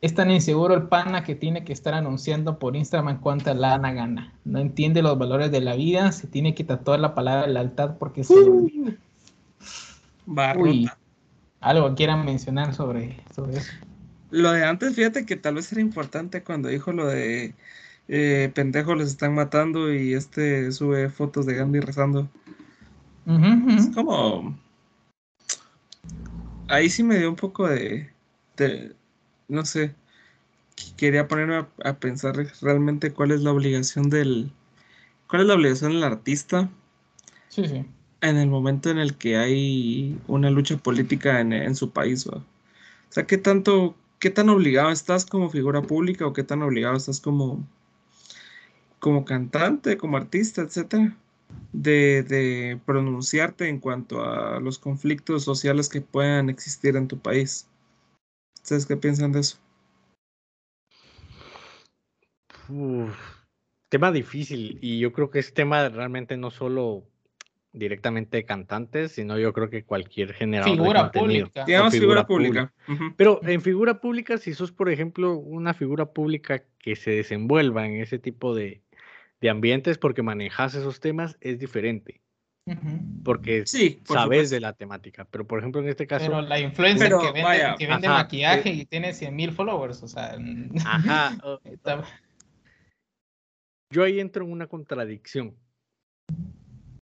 [0.00, 4.32] Es tan inseguro el pana que tiene que estar anunciando por Instagram cuánta lana gana.
[4.44, 6.10] No entiende los valores de la vida.
[6.12, 8.94] Se tiene que tatuar la palabra lealtad porque se olvida.
[10.56, 10.88] Uy.
[11.60, 13.72] Algo quieran mencionar sobre, sobre eso.
[14.30, 17.54] Lo de antes, fíjate que tal vez era importante cuando dijo lo de
[18.08, 22.28] eh, pendejos les están matando y este sube fotos de Gandhi rezando.
[23.76, 24.58] Es como.
[26.68, 28.10] Ahí sí me dio un poco de.
[28.56, 28.94] de-
[29.50, 29.94] no sé.
[30.76, 34.52] Qu- Quería ponerme a, a pensar realmente cuál es la obligación del.
[35.28, 36.70] ¿Cuál es la obligación del artista
[37.48, 37.84] Sí, sí.
[38.22, 42.26] en el momento en el que hay una lucha política en, en su país?
[42.28, 42.38] ¿va?
[42.38, 42.44] O
[43.10, 47.20] sea, ¿qué tanto, qué tan obligado estás como figura pública o qué tan obligado estás
[47.20, 47.66] como,
[48.98, 51.16] como cantante, como artista, etcétera?
[51.72, 57.69] De, de pronunciarte en cuanto a los conflictos sociales que puedan existir en tu país.
[58.56, 59.58] ¿Ustedes qué piensan de eso?
[62.68, 63.16] Uf,
[63.88, 67.04] tema difícil y yo creo que es tema realmente no solo
[67.72, 71.46] directamente de cantantes, sino yo creo que cualquier generador de Figura contenido.
[71.46, 71.64] pública.
[71.64, 72.72] Digamos figura figura pública.
[73.16, 78.00] Pero en figura pública, si sos, por ejemplo, una figura pública que se desenvuelva en
[78.00, 78.82] ese tipo de,
[79.40, 82.20] de ambientes porque manejas esos temas, es diferente,
[83.24, 84.54] Porque Sí, por sabes supuesto.
[84.54, 85.24] de la temática.
[85.30, 88.06] Pero, por ejemplo, en este caso, Pero la influencer Pero, que vende, vaya, que vende
[88.06, 90.36] ajá, maquillaje y tiene 100 mil followers, o sea,
[90.86, 92.04] ajá, o- está-
[93.92, 95.56] yo ahí entro en una contradicción,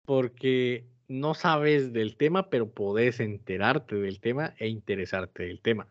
[0.06, 5.88] porque no sabes del tema, pero podés enterarte del tema e interesarte del tema.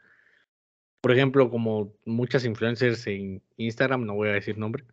[1.02, 4.86] Por ejemplo, como muchas influencers en Instagram, no voy a decir nombre,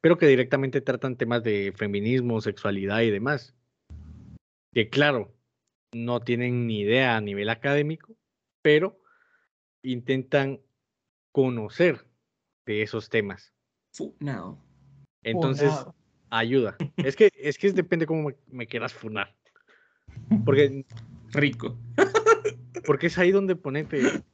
[0.00, 3.54] pero que directamente tratan temas de feminismo, sexualidad y demás.
[4.74, 5.32] Que claro,
[5.92, 8.16] no tienen ni idea a nivel académico,
[8.60, 9.00] pero
[9.82, 10.60] intentan
[11.30, 12.04] conocer
[12.66, 13.54] de esos temas.
[13.92, 14.58] Fu- no.
[15.22, 15.94] Entonces, Funado.
[16.30, 16.76] ayuda.
[16.96, 19.36] Es que, es que depende cómo me, me quieras funar.
[20.44, 20.84] Porque,
[21.32, 21.78] Rico.
[22.86, 24.24] porque es ahí donde ponete,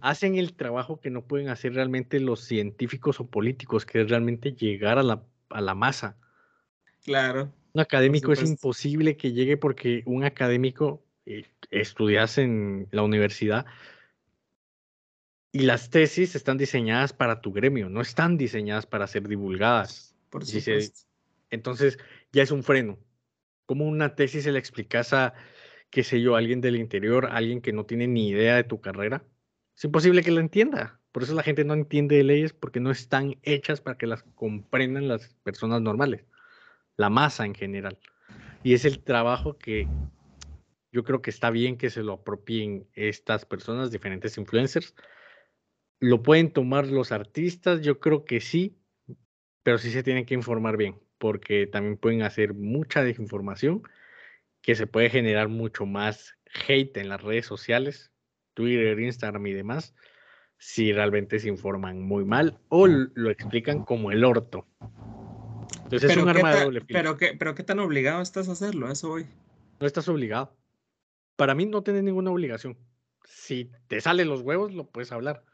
[0.00, 4.52] hacen el trabajo que no pueden hacer realmente los científicos o políticos, que es realmente
[4.52, 6.16] llegar a la, a la masa.
[7.04, 7.52] Claro.
[7.72, 13.66] Un académico es imposible que llegue porque un académico eh, estudias en la universidad
[15.52, 20.14] y las tesis están diseñadas para tu gremio, no están diseñadas para ser divulgadas.
[20.30, 21.06] Por supuesto.
[21.50, 21.98] Entonces
[22.32, 22.98] ya es un freno.
[23.66, 25.34] Como una tesis se le explicas a,
[25.90, 29.24] qué sé yo, alguien del interior, alguien que no tiene ni idea de tu carrera?
[29.76, 31.00] Es imposible que la entienda.
[31.12, 34.22] Por eso la gente no entiende de leyes porque no están hechas para que las
[34.34, 36.24] comprendan las personas normales,
[37.00, 37.98] la masa en general.
[38.62, 39.88] Y es el trabajo que
[40.92, 44.94] yo creo que está bien que se lo apropien estas personas, diferentes influencers.
[45.98, 47.80] ¿Lo pueden tomar los artistas?
[47.80, 48.76] Yo creo que sí,
[49.62, 53.82] pero sí se tienen que informar bien, porque también pueden hacer mucha desinformación
[54.60, 56.36] que se puede generar mucho más
[56.68, 58.12] hate en las redes sociales,
[58.52, 59.94] Twitter, Instagram y demás,
[60.58, 64.66] si realmente se informan muy mal o lo explican como el orto.
[65.90, 66.98] Entonces es un ¿qué arma de doble filo.
[66.98, 69.26] pero, qué, pero qué tan obligado estás a hacerlo, a eso voy.
[69.80, 70.56] No estás obligado.
[71.34, 72.78] Para mí no tienes ninguna obligación.
[73.24, 75.44] Si te salen los huevos, lo puedes hablar.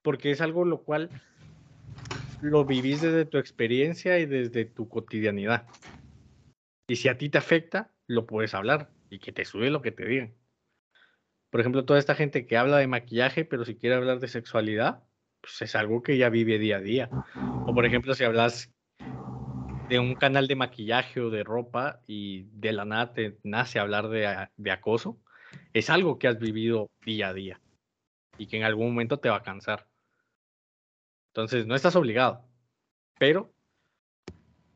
[0.00, 1.10] Porque es algo lo cual
[2.40, 5.66] lo vivís desde tu experiencia y desde tu cotidianidad.
[6.88, 9.92] Y si a ti te afecta, lo puedes hablar y que te sube lo que
[9.92, 10.34] te digan.
[11.50, 15.04] Por ejemplo, toda esta gente que habla de maquillaje, pero si quiere hablar de sexualidad,
[15.42, 17.10] pues es algo que ya vive día a día.
[17.66, 18.72] O por ejemplo, si hablas
[19.92, 24.08] de un canal de maquillaje o de ropa y de la nada te nace hablar
[24.08, 25.20] de, acoso,
[25.74, 27.60] es algo que has vivido día a día
[28.38, 29.86] y que en algún momento te va a cansar.
[31.28, 32.42] Entonces, no estás obligado,
[33.18, 33.52] pero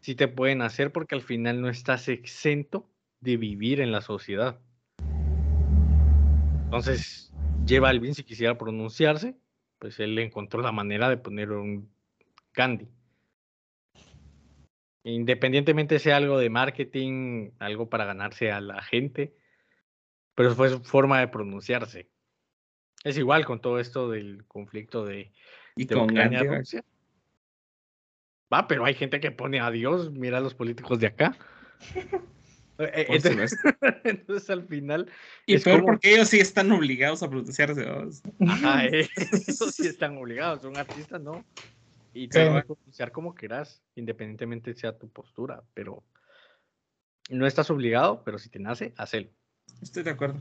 [0.01, 2.87] sí te pueden hacer porque al final no estás exento
[3.21, 4.61] de vivir en la sociedad.
[6.65, 7.33] Entonces,
[7.65, 9.35] lleva Alvin si quisiera pronunciarse,
[9.79, 11.91] pues él encontró la manera de poner un
[12.53, 12.87] Gandhi.
[15.09, 19.37] Independientemente sea algo de marketing, algo para ganarse a la gente,
[20.35, 22.09] pero fue su forma de pronunciarse.
[23.05, 25.33] Es igual con todo esto del conflicto de,
[25.77, 26.83] Y de con Ucrania, Rusia.
[28.53, 31.37] Va, pero hay gente que pone a Dios, mira a los políticos de acá.
[32.79, 33.59] Eh, Entonces,
[34.05, 35.11] entonces, al final,
[35.47, 37.87] Y es peor como- porque ellos sí están obligados a pronunciarse.
[37.87, 38.11] ¿no?
[38.51, 41.43] ajá, eh, eso sí están obligados, un artista no.
[42.17, 42.49] Y te Sí.
[42.49, 46.03] vas a pronunciar como quieras, independientemente sea tu postura, pero
[47.29, 49.29] no estás obligado, pero si te nace, hacelo.
[49.83, 50.41] Estoy de acuerdo.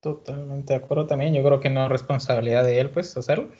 [0.00, 1.34] Totalmente de acuerdo también.
[1.34, 3.50] Yo creo que no es responsabilidad de él, pues, hacerlo.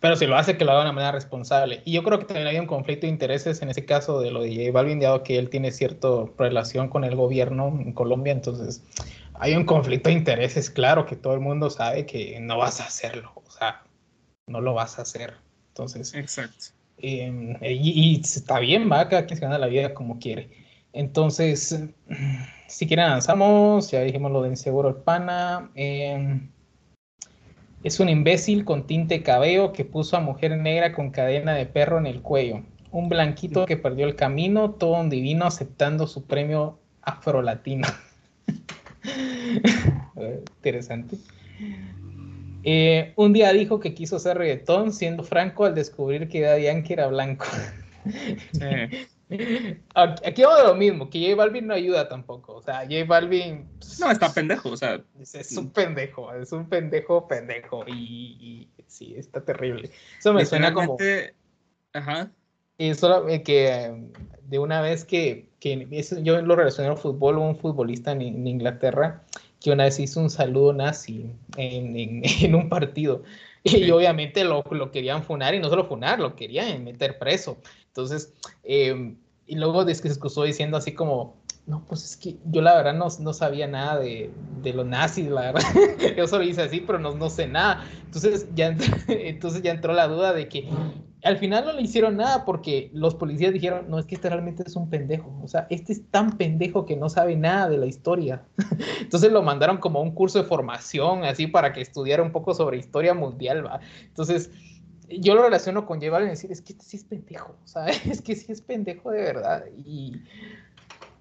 [0.00, 1.80] Pero si lo hace, que lo haga de una manera responsable.
[1.86, 4.42] Y yo creo que también hay un conflicto de intereses en ese caso de lo
[4.42, 8.34] de J Balvin, dado que él tiene cierta relación con el gobierno en Colombia.
[8.34, 8.84] Entonces,
[9.32, 12.84] hay un conflicto de intereses, claro, que todo el mundo sabe que no vas a
[12.84, 13.32] hacerlo.
[13.34, 13.82] O sea,
[14.46, 15.45] no lo vas a hacer.
[15.76, 16.64] Entonces, Exacto.
[16.96, 20.48] eh, y, y está bien, va, cada quien se gana la vida como quiere.
[20.94, 21.78] Entonces,
[22.66, 25.70] si quieren avanzamos, ya dijimos lo de inseguro el pana.
[25.74, 26.40] eh,
[27.82, 31.98] es un imbécil con tinte cabello que puso a mujer negra con cadena de perro
[31.98, 32.62] en el cuello.
[32.90, 37.86] Un blanquito que perdió el camino, todo un divino aceptando su premio afrolatino.
[40.16, 41.18] Eh, Interesante.
[42.68, 46.94] Eh, un día dijo que quiso hacer reggaetón, siendo franco al descubrir que Daddy Yankee
[46.94, 47.46] era blanco.
[49.94, 52.54] Aquí vamos de lo mismo, que J Balvin no ayuda tampoco.
[52.56, 53.68] O sea, J Balvin
[54.00, 57.84] no, está pendejo, o sea, es, es un pendejo, es un pendejo pendejo.
[57.86, 59.92] Y, y sí, está terrible.
[60.18, 60.96] Eso me suena como
[61.92, 62.32] Ajá.
[62.78, 64.10] y solo que
[64.42, 69.22] de una vez que, que yo lo relacioné al fútbol, un futbolista en, en Inglaterra
[69.66, 73.24] que una vez hizo un saludo nazi en, en- en un partido.
[73.64, 73.90] Y Sí.
[73.90, 77.56] obviamente lo, lo querían funar y no solo funar, lo querían meter preso.
[77.88, 79.14] Entonces, eh,
[79.48, 81.34] y luego des- que se excusó diciendo así como,
[81.66, 84.30] no, pues es que yo la verdad no, no sabía nada de,
[84.62, 85.62] de los nazis, la verdad.
[86.16, 87.84] yo solo hice así, pero no, no sé nada.
[88.04, 90.68] Entonces ya, ent- entonces ya entró la duda de que
[91.26, 94.62] al final no le hicieron nada porque los policías dijeron, no, es que este realmente
[94.64, 95.36] es un pendejo.
[95.42, 98.44] O sea, este es tan pendejo que no sabe nada de la historia.
[99.00, 102.78] Entonces lo mandaron como un curso de formación, así para que estudiara un poco sobre
[102.78, 103.80] historia mundial, ¿va?
[104.04, 104.50] Entonces,
[105.08, 108.00] yo lo relaciono con Balvin y decir, es que este sí es pendejo, ¿sabes?
[108.06, 109.64] Es que sí es pendejo de verdad.
[109.84, 110.22] Y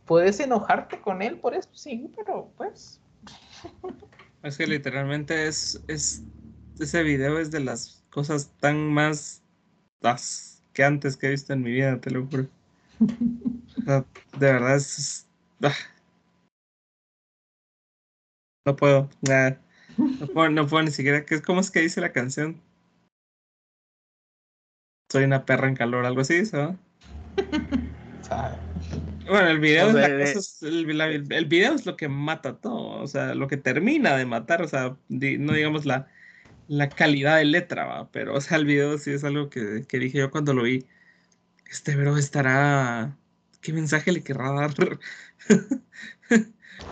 [0.06, 3.02] puedes enojarte con él por eso, sí, pero pues...
[4.44, 6.24] Es que literalmente es, es.
[6.80, 9.42] Ese video es de las cosas tan más.
[10.74, 12.48] Que antes que he visto en mi vida, te lo juro.
[13.86, 14.04] De
[14.40, 15.28] verdad es.
[15.64, 15.74] ah.
[18.68, 19.62] No puedo, nada.
[19.98, 21.26] No puedo, no puedo ni siquiera.
[21.26, 22.62] ¿qué- ¿Cómo es que dice la canción?
[25.12, 26.76] Soy una perra en calor, algo así, ¿sabes?
[29.28, 31.86] Bueno, el video, O es sea, la de- cosa, es- el, la- el video es
[31.86, 35.54] lo que mata todo, o sea, lo que termina de matar, o sea, di- no
[35.54, 36.08] digamos la,
[36.68, 38.12] la calidad de letra, ¿va?
[38.12, 40.88] pero, o sea, el video sí es algo que, que dije yo cuando lo vi,
[41.72, 43.18] este bro estará,
[43.62, 44.72] ¿qué mensaje le querrá dar?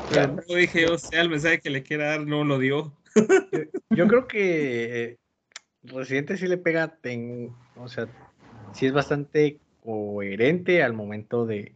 [0.07, 2.93] Pero no dije, o sea, el mensaje que le quiera dar no lo dio.
[3.89, 5.19] Yo creo que eh,
[5.83, 8.09] Residente sí le pega, en, o sea,
[8.73, 11.75] sí es bastante coherente al momento de,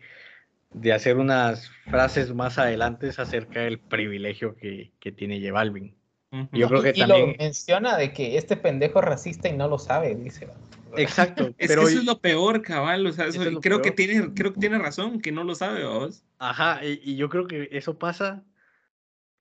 [0.71, 5.95] de hacer unas frases más adelante acerca del privilegio que, que tiene J Balvin.
[5.95, 6.06] Ujú.
[6.51, 9.67] Yo creo que y, también- lo menciona de que este pendejo es racista y no
[9.67, 10.47] lo sabe, dice.
[10.95, 14.33] Exacto, Es pero que eso es lo peor, cabal, o sea, eso- creo que tiene,
[14.33, 16.23] creo que tiene razón, que no lo sabe, vos.
[16.39, 18.43] Ajá, y, y yo creo que eso pasa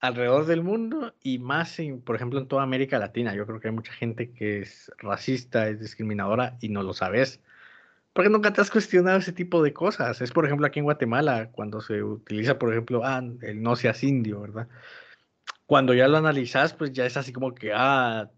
[0.00, 3.34] alrededor del mundo y más, en, por ejemplo, en toda América Latina.
[3.34, 7.40] Yo creo que hay mucha gente que es racista, es discriminadora y no lo sabes.
[8.12, 10.20] Porque nunca te has cuestionado ese tipo de cosas.
[10.20, 14.02] Es, por ejemplo, aquí en Guatemala, cuando se utiliza, por ejemplo, ah, el no seas
[14.04, 14.68] indio, ¿verdad?
[15.66, 18.30] Cuando ya lo analizas, pues ya es así como que, ah,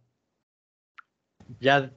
[1.61, 1.93] ya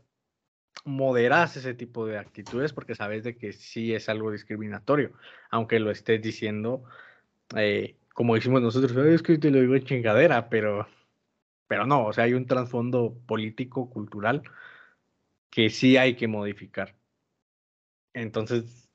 [0.85, 5.13] moderas ese tipo de actitudes porque sabes de que sí es algo discriminatorio,
[5.51, 6.83] aunque lo estés diciendo,
[7.57, 10.87] eh, como decimos nosotros, "Ay, es que te lo digo en chingadera, pero,
[11.67, 14.43] pero no, o sea, hay un trasfondo político, cultural,
[15.51, 16.95] que sí hay que modificar.
[18.13, 18.89] Entonces,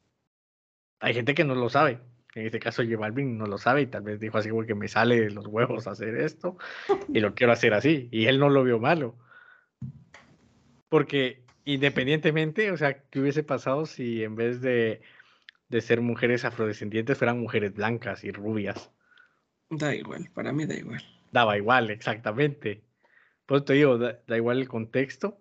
[1.01, 2.01] hay gente que no lo sabe.
[2.37, 4.75] En este caso, J Balvin no lo sabe y tal vez dijo así como que
[4.75, 6.59] me sale de los huevos hacer esto
[7.09, 8.11] y lo quiero hacer así.
[8.13, 9.17] Y él no lo vio malo.
[10.91, 15.01] Porque independientemente, o sea, ¿qué hubiese pasado si en vez de,
[15.71, 18.93] de ser mujeres afrodescendientes fueran mujeres blancas y rubias?
[19.71, 21.03] Da igual, para mí da igual.
[21.33, 22.85] Daba igual, exactamente.
[23.47, 25.41] Pues te digo, da, da igual el contexto.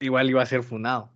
[0.00, 1.11] Igual iba a ser funado.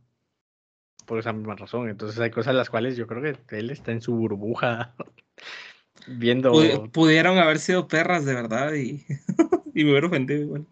[1.07, 1.89] Por esa misma razón.
[1.89, 4.95] Entonces hay cosas las cuales yo creo que él está en su burbuja
[6.07, 6.53] viendo.
[6.53, 9.05] Pudi- pudieron haber sido perras de verdad y,
[9.75, 10.67] y me hubiera ofendido igual.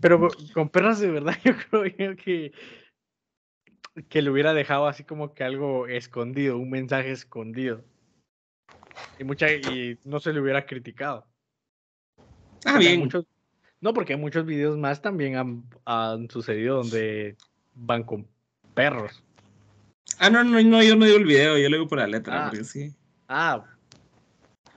[0.00, 2.52] Pero con, perras de verdad, yo creo que,
[4.10, 7.82] que le hubiera dejado así como que algo escondido, un mensaje escondido.
[9.18, 11.26] Y, mucha, y no se le hubiera criticado.
[12.66, 13.00] Ah, hay bien.
[13.00, 13.24] muchos-
[13.80, 17.36] no, porque muchos videos más también han, han sucedido donde
[17.74, 18.26] van con
[18.74, 19.22] perros.
[20.18, 22.46] Ah, no, no, no, yo no digo el video, yo lo digo por la letra,
[22.46, 22.50] Ah.
[22.50, 22.94] porque sí.
[23.28, 23.64] Ah.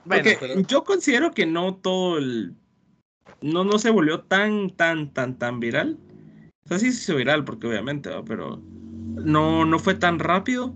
[0.04, 2.54] Bueno, Porque pero- yo considero que no todo el.
[3.42, 5.98] No, no se volvió tan, tan, tan, tan viral.
[6.64, 8.60] O sea, sí se hizo viral, porque obviamente, pero
[9.14, 10.74] no, no fue tan rápido.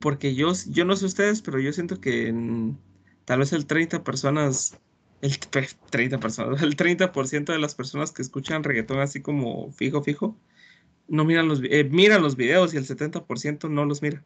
[0.00, 2.78] Porque yo, yo no sé ustedes, pero yo siento que en-
[3.24, 4.78] tal vez el 30 personas.
[5.20, 10.02] El pues, 30 personas, el 30% de las personas que escuchan reggaetón así como fijo,
[10.02, 10.36] fijo,
[11.08, 14.22] no miran los, eh, miran los videos y el 70% no los mira.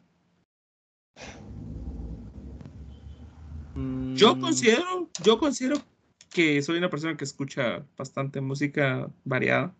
[4.15, 5.77] Yo Mm, considero, yo considero
[6.31, 9.73] que soy una persona que escucha bastante música variada.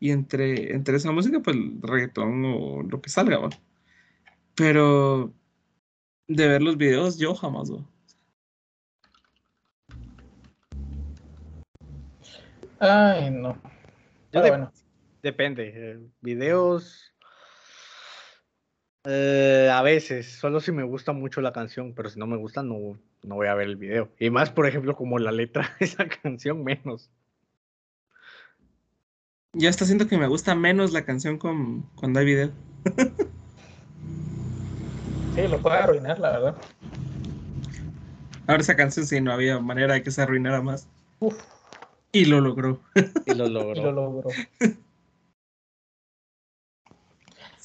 [0.00, 3.48] Y entre, entre esa música, pues el reggaetón o lo que salga, ¿va?
[4.54, 5.32] Pero
[6.28, 7.84] de ver los videos, yo jamás, ¿va?
[12.80, 13.54] Ay, no.
[13.54, 13.60] Yo
[14.30, 14.72] Pero de- bueno,
[15.28, 15.72] Depende.
[15.74, 17.12] eh, videos.
[19.04, 22.62] eh, a veces, solo si me gusta mucho la canción, pero si no me gusta,
[22.62, 24.10] no, no voy a ver el video.
[24.18, 27.10] Y más, por ejemplo, como la letra de esa canción, menos.
[29.52, 32.50] Ya está haciendo que me gusta menos la canción con, cuando hay video.
[35.34, 36.56] sí, lo puede arruinar, la verdad.
[38.46, 40.88] Ahora esa canción sí no había manera de que se arruinara más.
[41.18, 41.38] Uf,
[42.12, 42.80] Y lo logró.
[43.26, 43.82] Y lo y logró.
[43.82, 44.30] lo logró.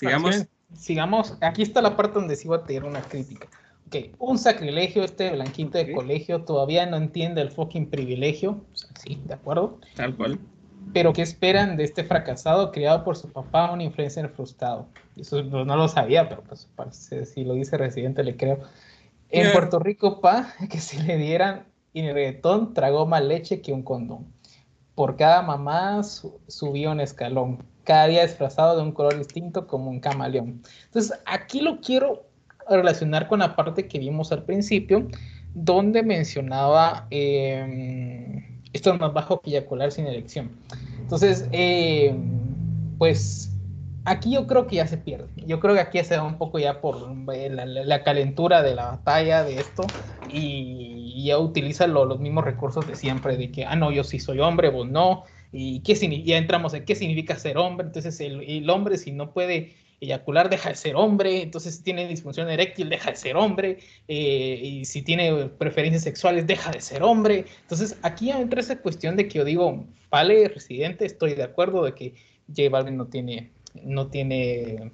[0.06, 0.46] Sigamos.
[0.76, 1.38] Sigamos.
[1.42, 3.48] Aquí está la parte donde sí voy a tener una crítica.
[3.88, 8.52] Ok, un sacrilegio, este blanquito de colegio todavía no entiende el fucking privilegio.
[8.74, 9.80] O sea, sí, de acuerdo.
[9.96, 10.40] Tal cual.
[10.94, 14.88] Pero ¿qué esperan de este fracasado criado por su papá, un influencer frustrado?
[15.16, 18.60] Eso no, no lo sabía, pero pues parece- si lo dice Residente le creo.
[19.30, 19.54] En Yeah.
[19.54, 23.84] Puerto Rico, pa, que si le dieran y el reggaetón tragó más leche que un
[23.84, 24.26] condón.
[24.96, 29.90] Por cada mamá su- subía un escalón, cada día disfrazado de un color distinto como
[29.90, 30.62] un camaleón.
[30.86, 32.30] Entonces, aquí lo quiero
[32.70, 35.08] relacionar con la parte que vimos al principio,
[35.54, 40.64] donde mencionaba eh, esto es más bajo que eyacular sin erección.
[41.02, 42.16] Entonces, eh,
[42.98, 43.62] pues
[44.06, 45.32] aquí yo creo que ya se pierde.
[45.46, 48.62] Yo creo que aquí se va un poco ya por eh, la, la- la calentura
[48.64, 49.94] de la batalla de esto
[50.28, 54.04] y, y ya utiliza lo- los mismos recursos de siempre, de que, ah, no, yo
[54.04, 55.24] sí soy hombre, vos no,
[55.54, 55.94] y qué
[56.26, 60.50] ya entramos en qué significa ser hombre, entonces el, el hombre si no puede eyacular
[60.50, 64.86] deja de ser hombre, entonces si tiene disfunción eréctil deja de ser hombre, eh, y
[64.86, 69.40] si tiene preferencias sexuales deja de ser hombre, entonces aquí entra esa cuestión de que
[69.40, 72.16] yo digo, vale, residente, estoy de acuerdo de que
[72.48, 73.52] J Balvin no tiene,
[73.82, 74.92] no tiene,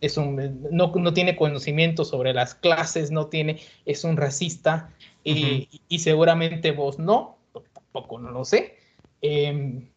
[0.00, 4.90] es un, no, no tiene conocimiento sobre las clases, no tiene, es un racista,
[5.24, 7.38] eh, y seguramente vos no,
[7.74, 8.81] tampoco no lo sé.
[9.22, 9.88] Em,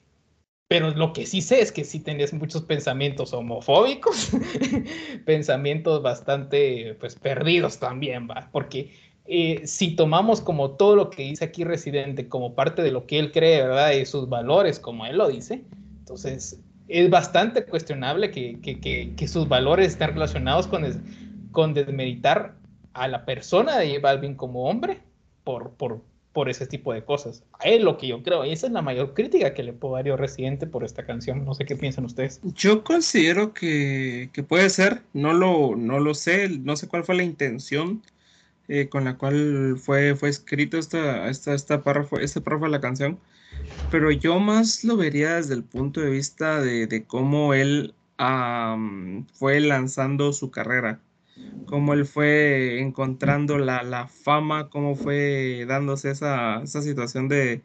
[0.67, 4.31] pero lo que sí sé es que sí tenés muchos pensamientos homofóbicos,
[5.25, 8.91] pensamientos bastante pues perdidos también, va, porque
[9.25, 13.19] eh, si tomamos como todo lo que dice aquí Residente como parte de lo que
[13.19, 13.91] él cree, ¿verdad?
[13.91, 15.63] Y sus valores, como él lo dice,
[15.99, 20.99] entonces es bastante cuestionable que, que, que, que sus valores estén relacionados con, des,
[21.51, 22.55] con desmeritar
[22.93, 25.01] a la persona de J Balvin como hombre
[25.43, 26.01] por, por,
[26.35, 27.43] por ese tipo de cosas.
[27.59, 29.95] A él lo que yo creo, y esa es la mayor crítica que le puedo
[29.95, 31.45] dar yo Residente por esta canción.
[31.45, 32.41] No sé qué piensan ustedes.
[32.43, 37.15] Yo considero que, que puede ser, no lo, no lo sé, no sé cuál fue
[37.15, 38.03] la intención
[38.67, 42.81] eh, con la cual fue, fue escrito esta, esta, esta párrafo, este párrafo de la
[42.81, 43.17] canción,
[43.89, 47.93] pero yo más lo vería desde el punto de vista de, de cómo él
[49.33, 50.99] fue lanzando su carrera,
[51.65, 57.63] cómo él fue encontrando la, la fama, cómo fue dándose esa, esa situación de,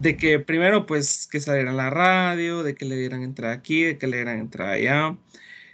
[0.00, 3.82] de que primero pues que saliera en la radio, de que le dieran entrada aquí,
[3.84, 5.18] de que le dieran entrada allá.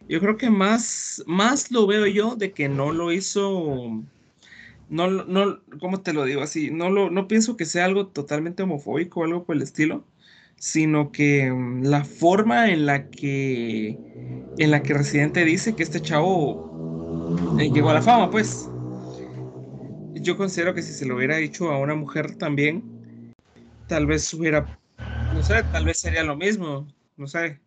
[0.09, 4.05] Yo creo que más, más lo veo yo de que no lo hizo,
[4.89, 6.71] no, no, ¿cómo te lo digo así?
[6.71, 10.05] No, lo, no pienso que sea algo totalmente homofóbico o algo por el estilo,
[10.63, 13.99] sino que um, la forma en la que,
[14.59, 18.71] en la que Residente dice que este chavo eh, llegó a la fama, pues.
[20.15, 23.35] Yo considero que si se lo hubiera dicho a una mujer también,
[23.89, 24.79] tal vez hubiera,
[25.35, 26.87] no sé, tal vez sería lo mismo,
[27.17, 27.59] no sé.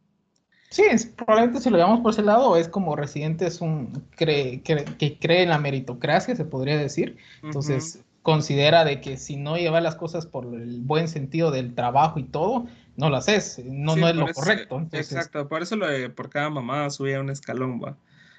[0.70, 4.62] Sí, es, probablemente si lo llevamos por ese lado, es como Residente es un cree,
[4.62, 7.18] que cree en la meritocracia, se podría decir.
[7.43, 8.05] Entonces.
[8.26, 12.23] Considera de que si no lleva las cosas por el buen sentido del trabajo y
[12.23, 12.65] todo,
[12.97, 14.80] no lo haces, no, sí, no es lo eso, correcto.
[14.80, 17.91] Entonces, exacto, por eso lo de por cada mamá subía un escalón, va.
[17.91, 17.95] O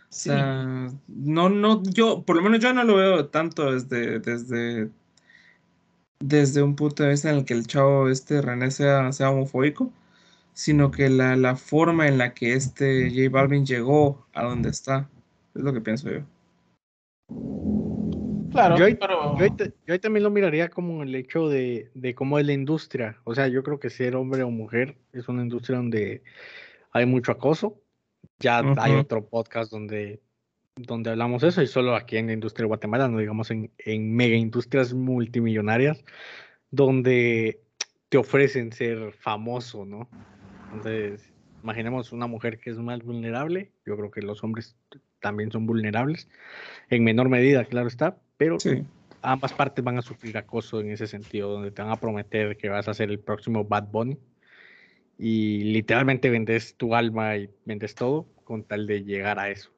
[0.08, 4.90] sea, no, no, yo, por lo menos yo no lo veo tanto desde, desde,
[6.18, 9.92] desde un punto de vista en el que el chavo este René sea, sea homofóbico,
[10.52, 15.08] sino que la, la, forma en la que este J Balvin llegó a donde está,
[15.54, 16.22] es lo que pienso yo.
[18.56, 21.48] Claro, Yo ahí, pero yo ahí ta- yo ahí también lo miraría como el hecho
[21.48, 23.18] de, de cómo es la industria.
[23.24, 26.22] O sea, yo creo que ser hombre o mujer es una industria donde
[26.92, 27.80] hay mucho acoso.
[28.38, 30.20] Ya hay otro podcast donde,
[30.76, 34.14] donde hablamos eso, y solo aquí en la industria de Guatemala, no digamos en, en
[34.14, 36.04] mega industrias multimillonarias,
[36.70, 37.60] donde
[38.08, 40.08] te ofrecen ser famoso, ¿no?
[40.72, 41.32] Entonces,
[41.62, 43.72] imaginemos una mujer que es más vulnerable.
[43.84, 44.76] Yo creo que los hombres
[45.20, 46.28] también son vulnerables,
[46.90, 48.84] en menor medida, claro está, pero Sí.
[49.22, 52.68] ambas partes van a sufrir acoso en ese sentido, donde te van a prometer que
[52.68, 54.18] vas a ser el próximo Bad Bunny
[55.18, 59.70] y literalmente vendes tu alma y vendes todo con tal de llegar a eso.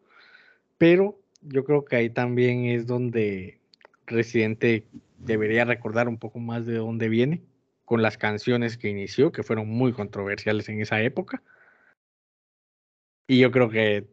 [0.77, 3.59] Pero yo creo que ahí también es donde
[4.07, 4.87] Residente
[5.19, 7.43] debería recordar un poco más de dónde viene
[7.85, 11.43] con las canciones que inició, que fueron muy controversiales en esa época.
[13.27, 14.07] Y yo creo que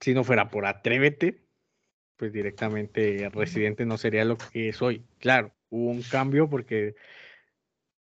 [0.00, 1.42] si no fuera por Atrévete,
[2.22, 5.02] pues directamente Residente no sería lo que es hoy.
[5.18, 6.94] Claro, hubo un cambio porque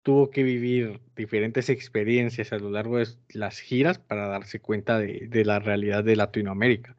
[0.03, 5.27] tuvo que vivir diferentes experiencias a lo largo de las giras para darse cuenta de,
[5.29, 6.97] de la realidad de Latinoamérica.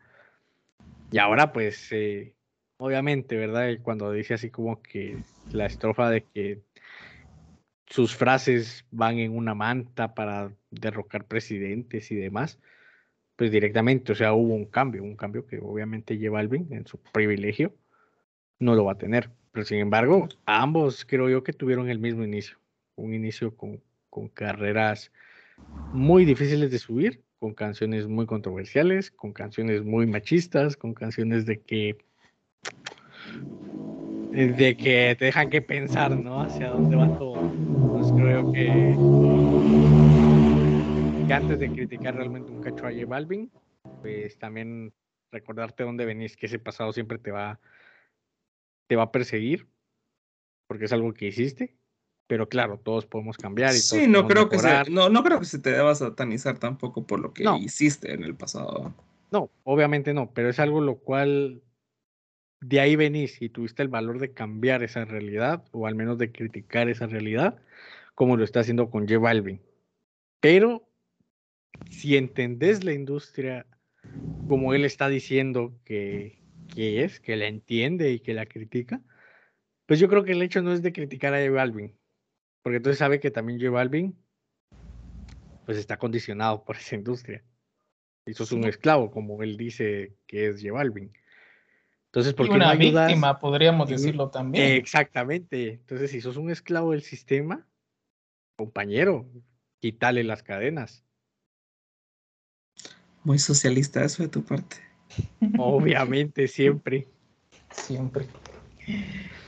[1.11, 2.35] Y ahora, pues, eh,
[2.77, 3.79] obviamente, ¿verdad?
[3.81, 5.17] Cuando dice así como que
[5.51, 6.61] la estrofa de que
[7.87, 12.59] sus frases van en una manta para derrocar presidentes y demás,
[13.37, 16.97] pues directamente, o sea, hubo un cambio, un cambio que obviamente lleva Alvin en su
[16.97, 17.73] privilegio,
[18.59, 19.29] no lo va a tener.
[19.51, 22.57] Pero sin embargo, ambos creo yo que tuvieron el mismo inicio,
[22.95, 25.11] un inicio con, con carreras
[25.93, 31.61] muy difíciles de subir, con canciones muy controversiales, con canciones muy machistas, con canciones de
[31.61, 31.97] que
[34.31, 36.41] de que te dejan que pensar, ¿no?
[36.41, 37.51] Hacia dónde va todo.
[37.93, 38.93] Pues creo que,
[41.27, 43.51] que antes de criticar realmente un cacho a J Balvin,
[44.01, 44.93] pues también
[45.31, 47.59] recordarte dónde venís, que ese pasado siempre te va
[48.87, 49.67] te va a perseguir,
[50.67, 51.75] porque es algo que hiciste,
[52.27, 55.45] pero claro, todos podemos cambiar y Sí, no creo, que se, no, no creo que
[55.45, 57.57] se te deba satanizar tampoco por lo que No.
[57.57, 58.93] hiciste en el pasado.
[59.29, 61.61] No, obviamente no, pero es algo lo cual
[62.61, 66.31] de ahí venís y tuviste el valor de cambiar esa realidad o al menos de
[66.31, 67.59] criticar esa realidad,
[68.15, 69.61] como lo está haciendo con J Balvin.
[70.39, 70.86] Pero
[71.89, 73.65] si entendés la industria
[74.47, 76.39] como él está diciendo que,
[76.73, 79.01] que es, que la entiende y que la critica,
[79.85, 81.97] pues yo creo que el hecho no es de criticar a J Balvin,
[82.61, 84.15] porque entonces sabe que también J Balvin
[85.65, 87.43] pues está condicionado por esa industria.
[88.25, 91.11] Y sos un esclavo, como él dice que es J Balvin.
[92.07, 93.07] Entonces, ¿por y qué una no ayudas?
[93.07, 94.73] víctima, podríamos decirlo también.
[94.73, 95.73] Exactamente.
[95.73, 97.67] Entonces, si sos un esclavo del sistema,
[98.57, 99.29] compañero,
[99.79, 101.06] quítale las cadenas.
[103.27, 104.77] Muy socialista eso de tu parte.
[105.57, 107.09] Obviamente, siempre.
[107.71, 108.25] Siempre.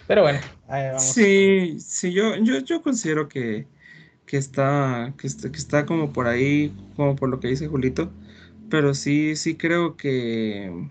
[0.05, 1.03] Pero bueno, ahí vamos.
[1.05, 3.67] Sí, sí, yo, yo, yo considero que,
[4.25, 8.11] que está, que está, que está como por ahí, como por lo que dice Julito,
[8.69, 10.89] pero sí, sí creo que,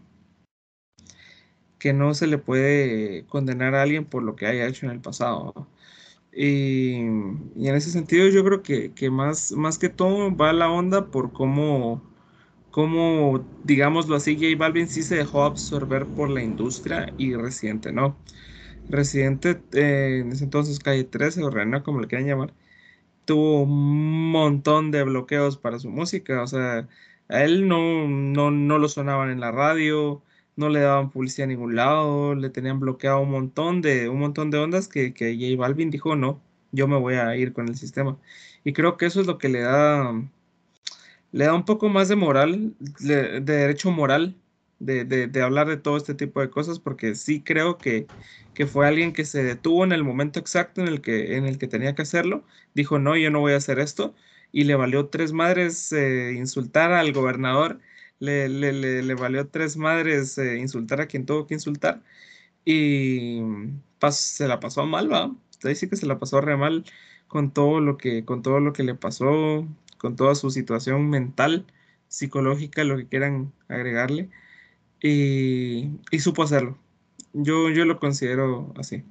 [1.79, 5.01] que no se le puede condenar a alguien por lo que haya hecho en el
[5.01, 5.53] pasado.
[5.55, 5.69] ¿no?
[6.33, 7.01] Y,
[7.55, 11.11] y en ese sentido yo creo que, que más, más que todo va la onda
[11.11, 12.09] por cómo,
[12.71, 18.21] cómo, digámoslo así, J Balvin sí se dejó absorber por la industria y Residente no.
[18.89, 22.55] Residente, eh, en ese entonces Calle 13 o Reina, como le quieran llamar,
[23.25, 26.43] tuvo un montón de bloqueos para su música.
[26.43, 26.89] O sea,
[27.29, 30.23] a él no, no, no lo sonaban en la radio,
[30.57, 34.51] no le daban publicidad a ningún lado, le tenían bloqueado un montón de, un montón
[34.51, 36.43] de ondas que, que J Balvin dijo, no,
[36.73, 38.19] yo me voy a ir con el sistema.
[38.65, 40.13] Y creo que eso es lo que le da,
[41.33, 44.37] le da un poco más de moral, de, de derecho moral
[44.79, 48.07] de, de, de, hablar de todo este tipo de cosas, porque sí creo que,
[48.55, 51.59] que, fue alguien que se detuvo en el momento exacto en el, que, en el
[51.59, 54.15] que tenía que hacerlo, dijo, no, yo no voy a hacer esto,
[54.53, 57.81] y le valió tres madres eh, insultar al gobernador,
[58.21, 58.73] le, le,
[59.03, 62.03] le, valió tres madres eh, insultar a quien tuvo que insultar,
[62.65, 63.41] y
[63.99, 66.85] pas, se la pasó mal, va, usted dice que se la pasó re mal
[67.29, 69.67] con todo lo que, con todo lo que le pasó,
[69.99, 71.67] con toda su situación mental,
[72.09, 74.31] psicológica, lo que quieran agregarle
[75.03, 76.79] y, y, supo hacerlo.
[77.33, 79.05] Yo, yo lo considero así.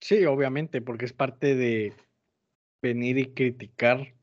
[0.00, 1.94] Sí, obviamente, porque es parte de
[2.82, 4.14] venir y criticar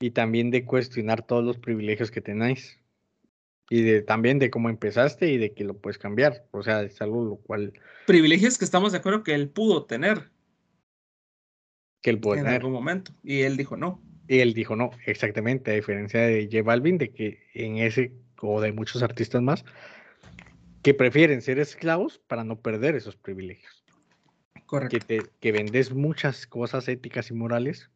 [0.00, 2.78] y también de cuestionar todos los privilegios que tenéis.
[3.70, 6.46] Y de, también de cómo empezaste y de que lo puedes cambiar.
[6.50, 7.72] O sea, es algo lo cual...
[8.06, 10.30] Privilegios que estamos de acuerdo que él pudo tener.
[12.04, 12.60] Que él puede en tener.
[12.60, 13.12] algún momento.
[13.22, 14.02] Y él dijo no.
[14.28, 18.60] Y él dijo no, exactamente, a diferencia de J Balvin, de que en ese, o
[18.60, 19.64] de muchos artistas más,
[20.82, 23.84] que prefieren ser esclavos para no perder esos privilegios.
[24.66, 24.98] Correcto.
[24.98, 27.90] Que, te, que vendes muchas cosas éticas y morales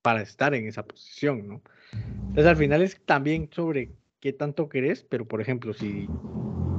[0.00, 1.62] para estar en esa posición, ¿no?
[1.92, 3.90] Entonces al final es también sobre
[4.20, 6.06] qué tanto querés, pero por ejemplo, si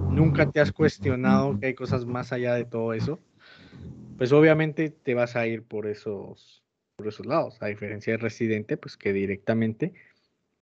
[0.10, 3.20] nunca te has cuestionado que hay cosas más allá de todo eso,
[4.18, 6.64] pues obviamente te vas a ir por esos,
[6.96, 9.94] por esos lados, a diferencia de Residente, pues que directamente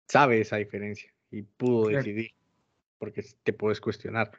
[0.08, 1.98] sabe esa diferencia y pudo Claro.
[1.98, 2.32] decidir,
[2.98, 4.32] porque te puedes cuestionar.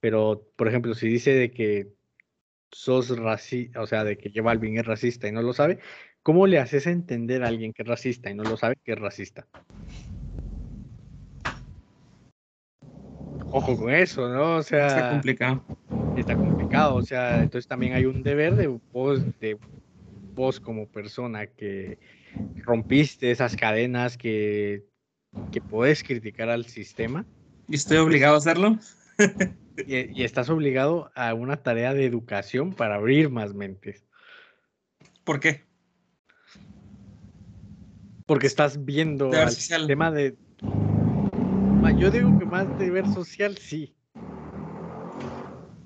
[0.00, 1.88] Pero, por ejemplo, si dice de que
[2.70, 5.78] sos racista, o sea, de que J Balvin es racista y no lo sabe,
[6.22, 8.98] ¿cómo le haces entender a alguien que es racista y no lo sabe que es
[8.98, 9.46] racista?
[13.50, 14.56] Ojo con eso, ¿no?
[14.56, 15.62] O sea, Está complicado.
[16.22, 16.94] Está complicado.
[16.94, 19.58] O sea, entonces también hay un deber de vos, de
[20.34, 21.98] vos como persona que
[22.64, 24.84] rompiste esas cadenas, que,
[25.50, 27.26] que podés criticar al sistema
[27.68, 28.78] ¿Y estoy obligado a hacerlo?
[29.86, 34.04] y, y estás obligado a una tarea de educación para abrir más mentes.
[35.24, 35.64] ¿Por qué?
[38.26, 39.50] Porque estás viendo social.
[39.50, 40.36] sistema de...
[41.98, 43.94] Yo digo que más deber social, sí.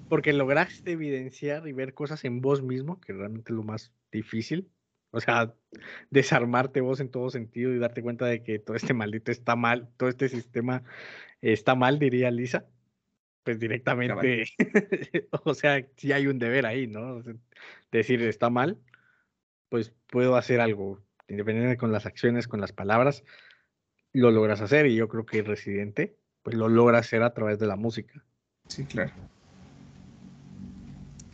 [0.09, 4.70] Porque lograste evidenciar y ver cosas en vos mismo, que realmente es lo más difícil.
[5.11, 5.54] O sea,
[6.11, 9.88] desarmarte vos en todo sentido y darte cuenta de que todo este maldito está mal,
[9.96, 10.82] todo este sistema
[11.40, 12.66] está mal, diría Lisa.
[13.42, 14.44] Pues directamente,
[15.44, 17.22] o sea, sí hay un deber ahí, ¿no?
[17.92, 18.78] Decir está mal,
[19.68, 23.22] pues puedo hacer algo, independientemente con las acciones, con las palabras,
[24.12, 27.66] lo logras hacer y yo creo que Residente, pues lo logra hacer a través de
[27.66, 28.24] la música.
[28.66, 29.12] Sí, claro.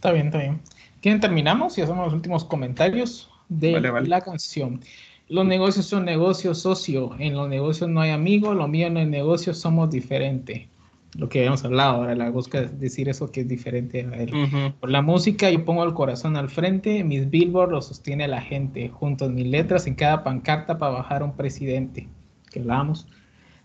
[0.03, 0.61] Está bien, está bien.
[1.01, 4.09] ¿Quién terminamos y hacemos los últimos comentarios de Vale, vale.
[4.09, 4.81] la canción?
[5.29, 7.15] Los negocios son negocios socio.
[7.21, 10.67] En los negocios no hay amigo, lo mío no es negocio, somos diferentes.
[11.15, 14.35] Lo que habíamos hablado, ahora la busca decir eso que es diferente a él.
[14.35, 14.75] Ujú.
[14.81, 18.89] Por la música yo pongo el corazón al frente, mis billboards lo sostiene la gente,
[18.89, 22.09] juntos mis letras en cada pancarta para bajar a un presidente,
[22.51, 23.07] que hablábamos.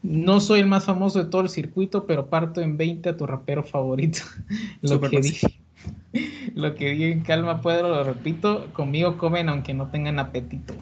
[0.04, 3.26] No soy el más famoso de todo el circuito, pero parto en 20 a tu
[3.26, 4.20] rapero favorito.
[4.84, 5.58] lo, Súper que dije,
[6.56, 10.74] lo que dije en calma, Pedro, lo repito, conmigo comen aunque no tengan apetito.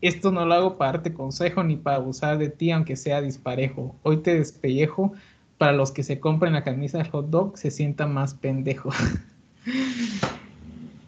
[0.00, 3.96] Esto no lo hago para darte consejo ni para abusar de ti, aunque sea disparejo.
[4.02, 5.12] Hoy te despellejo
[5.56, 8.90] para los que se compren la camisa del hot dog, se sientan más pendejo.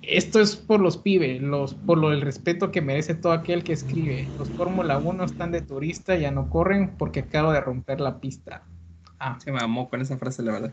[0.03, 3.73] Esto es por los pibes, los, por lo del respeto que merece todo aquel que
[3.73, 4.29] escribe.
[4.39, 8.63] Los Fórmula 1 están de turista, ya no corren porque acabo de romper la pista.
[9.19, 10.73] Ah, Se me amó con esa frase, la verdad.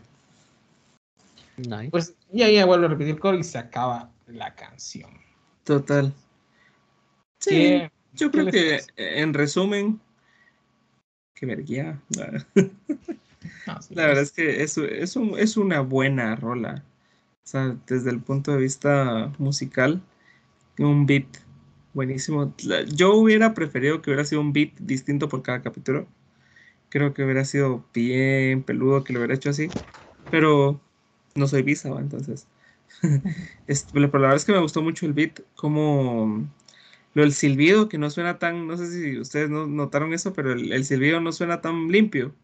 [1.56, 1.92] Nice.
[1.92, 5.10] pues ya, ya vuelvo a repetir el coro y se acaba la canción.
[5.64, 6.12] Total.
[7.38, 10.00] Sí, ¿Qué- yo creo que en resumen,
[11.34, 12.46] qué vergüenza.
[13.66, 16.84] no, sí, La verdad pues, es que es, es, un- es una buena rola.
[17.44, 20.02] O sea, desde el punto de vista musical,
[20.78, 21.26] un beat
[21.94, 22.54] buenísimo.
[22.94, 26.08] Yo hubiera preferido que hubiera sido un beat distinto por cada capítulo.
[26.90, 29.74] Creo que hubiera sido bien peludo que lo hubiera hecho así.
[30.30, 30.80] Pero
[31.34, 32.00] no soy visa, ¿va?
[32.00, 32.48] entonces.
[33.66, 36.48] Es- pero la verdad es que me gustó mucho el beat, como
[37.14, 40.52] lo del silbido, que no suena tan, no sé si ustedes no notaron eso, pero
[40.52, 42.34] el, el silbido no suena tan limpio.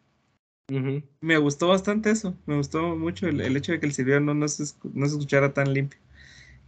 [1.23, 4.33] Me gustó bastante eso, me gustó mucho el, el hecho de que el silbido no,
[4.35, 4.65] no, se,
[4.95, 6.01] no se escuchara tan limpio.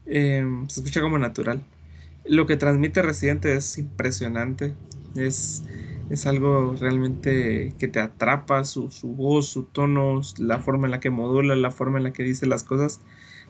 [0.06, 1.64] Eh, se escucha como natural.
[2.24, 4.76] Lo que transmite Residente es impresionante,
[5.14, 5.64] es,
[6.12, 11.00] es algo realmente que te atrapa, su, su voz, su tono, la forma en la
[11.00, 13.00] que modula, la forma en la que dice las cosas.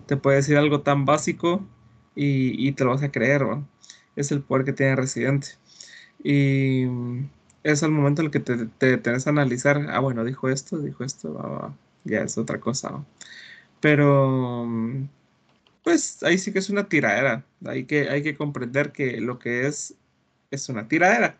[0.06, 1.66] Te puede decir algo tan básico
[2.14, 3.44] y, y te lo vas a creer.
[4.14, 5.48] Es el poder que tiene Residente.
[6.22, 6.86] Y
[7.64, 10.78] es al momento en el que te, te detenes a analizar, ah, bueno, dijo esto,
[10.78, 13.04] dijo esto, va, va, ya es otra cosa.
[13.80, 15.08] Pero, mm,
[15.84, 17.44] pues ahí sí que es una tiradera.
[17.66, 19.96] Hay que, hay que comprender que lo que es
[20.52, 21.38] es una tiradera.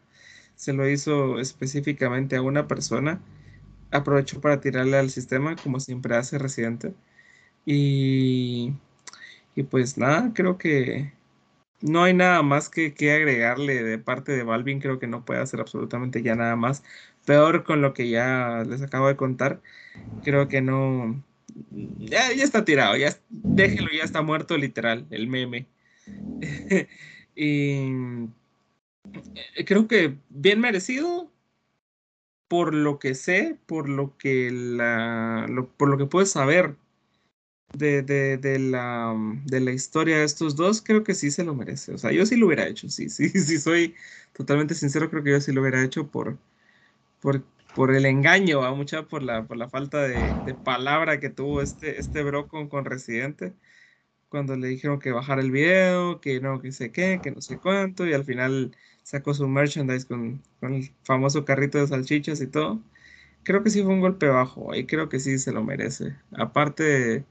[0.63, 3.21] Se lo hizo específicamente a una persona.
[3.91, 6.95] Aprovechó para tirarle al sistema, como siempre hace Residente.
[7.67, 8.73] Y,
[9.57, 11.13] y pues nada, creo que
[11.81, 14.81] no hay nada más que, que agregarle de parte de Balvin.
[14.81, 16.85] Creo que no puede hacer absolutamente ya nada más.
[17.27, 19.63] Peor con lo que ya les acabo de contar.
[20.23, 21.25] Creo que no.
[21.99, 25.67] Ya, ya está tirado, ya déjelo, ya está muerto literal, el meme.
[27.37, 28.29] y
[29.67, 31.31] creo que bien merecido
[32.49, 36.77] por lo que sé, por lo que la, lo- por lo que puedes saber
[37.75, 39.15] de, de, de la,
[39.47, 41.95] de la historia de estos dos, creo que sí se lo merece.
[41.95, 43.95] O sea, yo sí lo hubiera hecho, sí, sí, sí soy
[44.35, 46.39] totalmente sincero, creo que yo sí lo hubiera hecho por,
[47.21, 47.45] por
[47.75, 51.63] por el engaño, a mucha por la, por la falta de, de palabra que tuvo
[51.63, 53.55] este, este bro con, con Residente.
[54.29, 57.61] Cuando le dijeron que bajara el video, que no, que sé qué, que no sé
[57.61, 62.47] cuánto, y al final sacó su merchandise con, con el famoso carrito de salchichas y
[62.47, 62.81] todo.
[63.45, 66.17] Creo que sí fue un golpe bajo, y creo que sí se lo merece.
[66.33, 67.25] Aparte,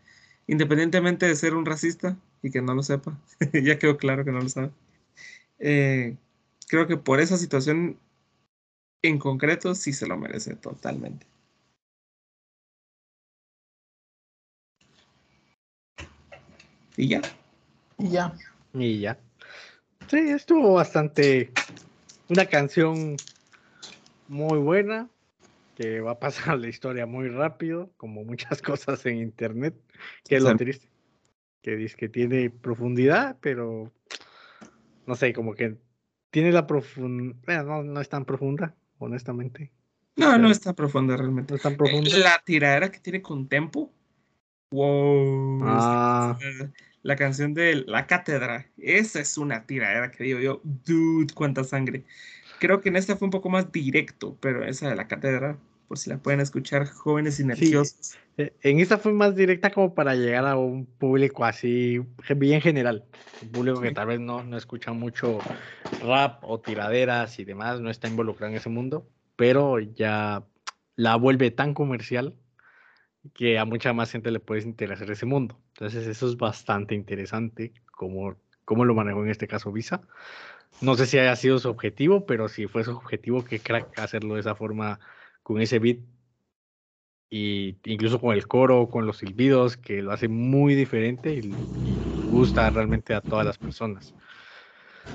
[0.48, 3.18] independientemente de ser un racista y que no lo sepa,
[3.54, 4.72] ya quedó claro que no lo sabe.
[5.60, 6.18] eh,
[6.70, 7.98] creo que por esa situación
[9.04, 11.26] en concreto sí se lo merece totalmente.
[16.98, 17.24] Y ya.
[17.98, 18.34] Y ya.
[18.74, 19.18] Y ya.
[20.12, 21.54] Sí, estuvo bastante.
[22.28, 23.18] Una canción
[24.28, 25.10] muy buena
[25.74, 29.74] que va a pasar la historia muy rápido, como muchas cosas en internet,
[30.26, 30.58] que es lo Sí.
[30.58, 30.90] triste.
[31.62, 33.90] Que dice que tiene profundidad, pero
[35.08, 35.78] no sé, como que
[36.30, 37.64] tiene la profundidad.
[37.64, 39.72] no, no es tan profunda, honestamente.
[40.18, 40.48] No, no Claro.
[40.50, 41.54] está profunda realmente.
[41.54, 42.18] No es tan profunda.
[42.18, 43.94] La tiradera que tiene con Tempo.
[44.72, 45.60] Wow.
[45.64, 46.38] Ah,
[47.04, 48.68] La canción de La Cátedra.
[48.78, 50.62] Esa es una tiradera que digo yo.
[50.64, 52.04] Dude, cuánta sangre.
[52.60, 55.98] Creo que en esta fue un poco más directo, pero esa de La Cátedra, por
[55.98, 58.16] si la pueden escuchar, jóvenes y nerviosos.
[58.38, 62.02] Eh, En esta fue más directa como para llegar a un público así,
[62.38, 63.04] bien general.
[63.42, 63.94] Un público que Sí.
[63.96, 65.40] tal vez no, no escucha mucho
[66.02, 70.44] rap o tiraderas y demás, no está involucrado en ese mundo, pero ya
[70.96, 72.36] la vuelve tan comercial
[73.34, 75.60] que a mucha más gente le puede interesar ese mundo.
[75.82, 80.00] Entonces eso es bastante interesante, como, como lo manejó en este caso Visa.
[80.80, 84.36] No sé si haya sido su objetivo, pero si fue su objetivo, que crack hacerlo
[84.36, 85.00] de esa forma,
[85.42, 85.98] con ese beat
[87.32, 91.98] y incluso con el coro, con los silbidos, que lo hace muy diferente y, y
[92.28, 94.14] gusta realmente a todas las personas.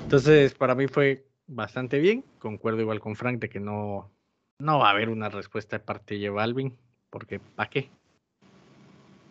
[0.02, 2.24] Entonces, para mí fue bastante bien.
[2.40, 4.10] Concuerdo igual con Frank de que no,
[4.58, 6.76] no va a haber una respuesta de parte de Balvin,
[7.08, 7.88] porque ¿para qué?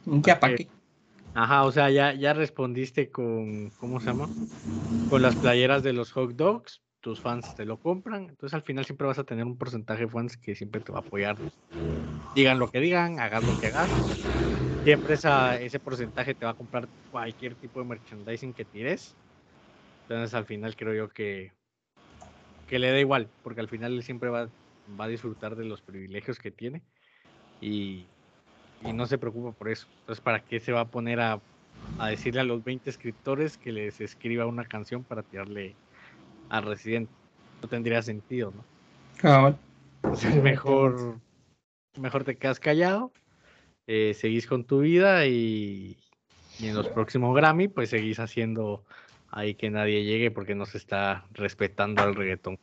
[0.06, 0.75] Ya pa' Porque- qué.
[1.38, 4.34] Ajá, o sea, ya, ya respondiste con, ¿cómo se llama?
[5.06, 8.86] Con las playeras de los hot dogs, tus fans te lo compran, entonces al final
[8.86, 11.44] siempre vas a tener un porcentaje de fans que siempre te va a apoyar.
[12.32, 14.06] Digan lo que digan, hagas lo que hagas,
[14.84, 19.18] siempre esa, ese porcentaje te va a comprar cualquier tipo de merchandising que tires.
[20.08, 21.54] Entonces al final creo yo que,
[22.66, 24.52] que le da igual, porque al final él siempre va,
[24.88, 26.84] va a disfrutar de los privilegios que tiene
[27.60, 28.15] y,
[28.84, 29.88] y no se preocupa por eso.
[30.02, 31.42] Entonces, ¿para qué se va a poner a,
[31.98, 35.76] a decirle a los 20 escritores que les escriba una canción para tirarle
[36.50, 37.12] al residente?
[37.62, 38.64] No tendría sentido, ¿no?
[39.18, 39.58] Cabal.
[40.04, 41.20] Entonces, mejor,
[41.98, 43.12] mejor te quedas callado,
[43.88, 45.98] eh, seguís con tu vida y,
[46.60, 48.84] y en los próximos Grammy, pues seguís haciendo
[49.30, 52.60] ahí que nadie llegue porque no se está respetando al reggaetón.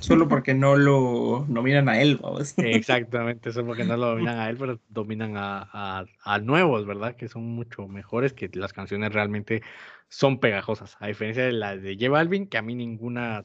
[0.00, 2.54] Solo porque no lo nominan a él, vamos.
[2.58, 7.14] Exactamente, eso porque no lo dominan a él, pero dominan a, a- a nuevos, ¿verdad?
[7.16, 9.62] Que son mucho mejores, que las canciones realmente
[10.08, 13.44] son pegajosas, a diferencia de las de J Balvin, que a mí ninguna,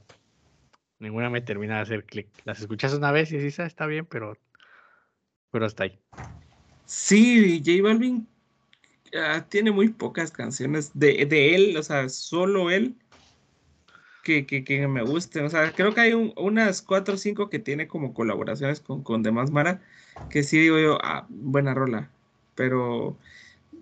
[0.99, 2.29] ninguna me termina de hacer clic.
[2.45, 4.37] Las escuchas una vez y dices, "Ah, está bien, pero,
[5.51, 5.99] pero hasta ahí.
[6.85, 8.27] Sí, J Balvin
[9.15, 12.97] ah, tiene muy pocas canciones de, de él, o sea, solo él,
[14.27, 15.45] que, que, que me gusten.
[15.45, 19.03] O sea, creo que hay un- unas cuatro o cinco que tiene como colaboraciones con,
[19.03, 19.81] con demás Mara,
[20.29, 22.09] que sí digo yo, ah, buena rola.
[22.55, 23.17] Pero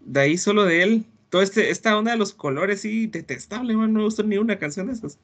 [0.06, 3.94] de ahí solo de él, todo este, esta onda de los colores, sí, detestable, man,
[3.94, 5.20] no me gustó ni una canción de esas.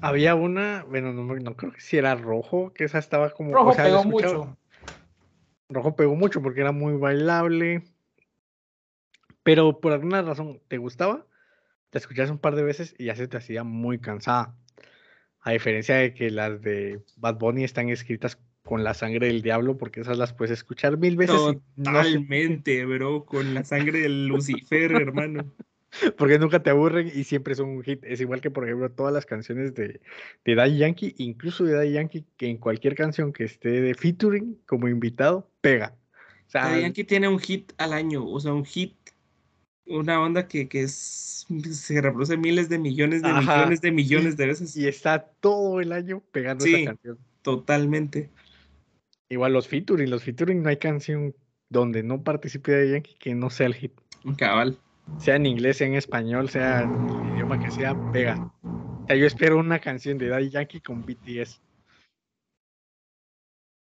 [0.00, 3.52] Había una, bueno, no, me- no creo que si era rojo, que esa estaba como...
[3.52, 4.56] o Rojo sea, la pegó mucho.
[5.68, 7.82] Rojo pegó mucho porque era muy bailable.
[9.42, 11.26] Pero por alguna razón te gustaba,
[11.90, 14.54] te escuchabas un par de veces y ya se te hacía muy cansada.
[15.40, 19.78] A diferencia de que las de Bad Bunny están escritas con la sangre del diablo,
[19.78, 21.40] porque esas las puedes escuchar mil veces y
[21.76, 25.52] no se- Totalmente, bro, con la sangre del Lucifer, hermano.
[26.18, 28.04] porque nunca te aburren y siempre son un hit.
[28.04, 30.00] Es igual que, por ejemplo, todas las canciones de,
[30.44, 34.58] de Daddy Yankee, incluso de Daddy Yankee, que en cualquier canción que esté de featuring
[34.66, 35.94] como invitado, pega.
[36.46, 38.94] O sea, Daddy Yankee tiene un hit al año, o sea, un hit,
[39.86, 44.36] una onda que, que es, se reproduce miles de millones de Ajá, millones de millones
[44.36, 44.76] de veces.
[44.76, 46.74] y está todo el año pegando Sí.
[46.74, 47.18] esa canción.
[47.42, 48.30] Totalmente.
[49.28, 51.34] Igual los featuring, los featuring no hay canción
[51.68, 53.92] donde no participe de Yankee que no sea el hit.
[54.38, 54.78] Cabal.
[55.18, 58.52] Sea en inglés, sea en español, sea en el idioma que sea, pega.
[58.62, 61.60] O sea, yo espero una canción de Daddy Yankee con BTS.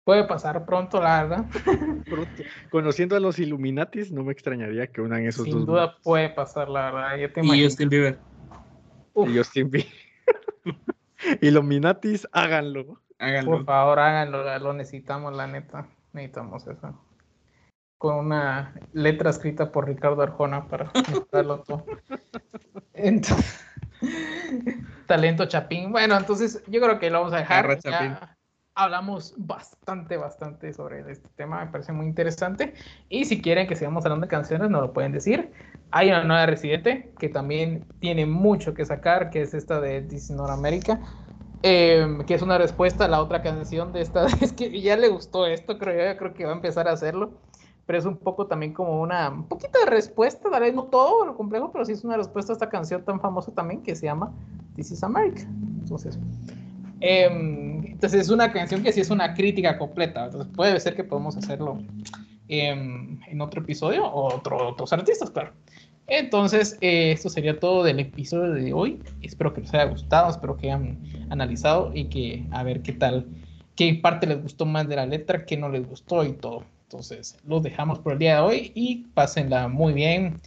[0.05, 1.45] Puede pasar pronto, la verdad.
[2.05, 2.43] Pronto.
[2.69, 5.65] Conociendo a los Illuminatis, no me extrañaría que unan esos Sin dos.
[5.65, 7.17] duda puede pasar, la verdad.
[7.17, 7.65] Yo te Y imagino.
[7.67, 8.19] Justin Bieber.
[9.15, 9.91] Uf, Y Justin Bieber.
[11.41, 13.01] Illuminatis, háganlo.
[13.17, 13.51] Háganlo.
[13.51, 15.87] Por favor, háganlo, lo necesitamos, la neta.
[16.13, 17.01] Necesitamos eso.
[17.97, 21.83] Con una letra escrita por Ricardo Arjona para mostrarlo todo.
[22.93, 23.65] Entonces,
[25.07, 25.91] talento Chapín.
[25.91, 27.65] Bueno, entonces yo creo que lo vamos a dejar.
[27.65, 28.17] Arra, Ya Chapín.
[28.75, 31.65] Hablamos bastante, bastante sobre este tema.
[31.65, 32.73] Me parece muy interesante.
[33.09, 35.51] Y si quieren que sigamos hablando de canciones, nos lo pueden decir.
[35.91, 40.31] Hay una nueva Residente que también tiene mucho que sacar, que es esta de This
[40.31, 41.01] America.
[41.63, 44.27] eh, que es una respuesta a la otra canción de esta.
[44.41, 46.13] Es que ya le gustó esto, creo yo.
[46.13, 47.41] yo creo que va a empezar a hacerlo.
[47.85, 49.29] Pero es un poco también como una.
[49.29, 52.53] Un poquito de respuesta, tal vez no todo lo complejo, pero sí es una respuesta
[52.53, 54.33] a esta canción tan famosa también que se llama
[54.75, 55.43] This is America.
[55.79, 56.19] Entonces.
[56.99, 60.25] em, entonces es una canción que sí es una crítica completa.
[60.25, 61.81] Entonces puede ser que podamos hacerlo
[62.47, 65.51] em, en otro episodio o otro- otros artistas, claro.
[66.07, 69.01] Entonces, eh, esto sería todo del episodio de hoy.
[69.21, 73.25] Espero que les haya gustado, espero que hayan analizado y que a ver qué tal,
[73.75, 76.63] qué parte les gustó más de la letra, qué no les gustó y todo.
[76.83, 80.39] Entonces, los dejamos por el día de hoy y pásenla muy bien.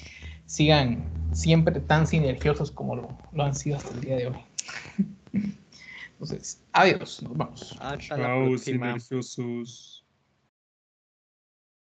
[0.46, 4.36] Sigan siempre tan sinergiosos como lo, lo han sido hasta el día de hoy.
[6.20, 7.76] Entonces, adiós, nos vamos.
[7.78, 8.86] Hasta la Chao, próxima.
[8.86, 9.97] silenciosos.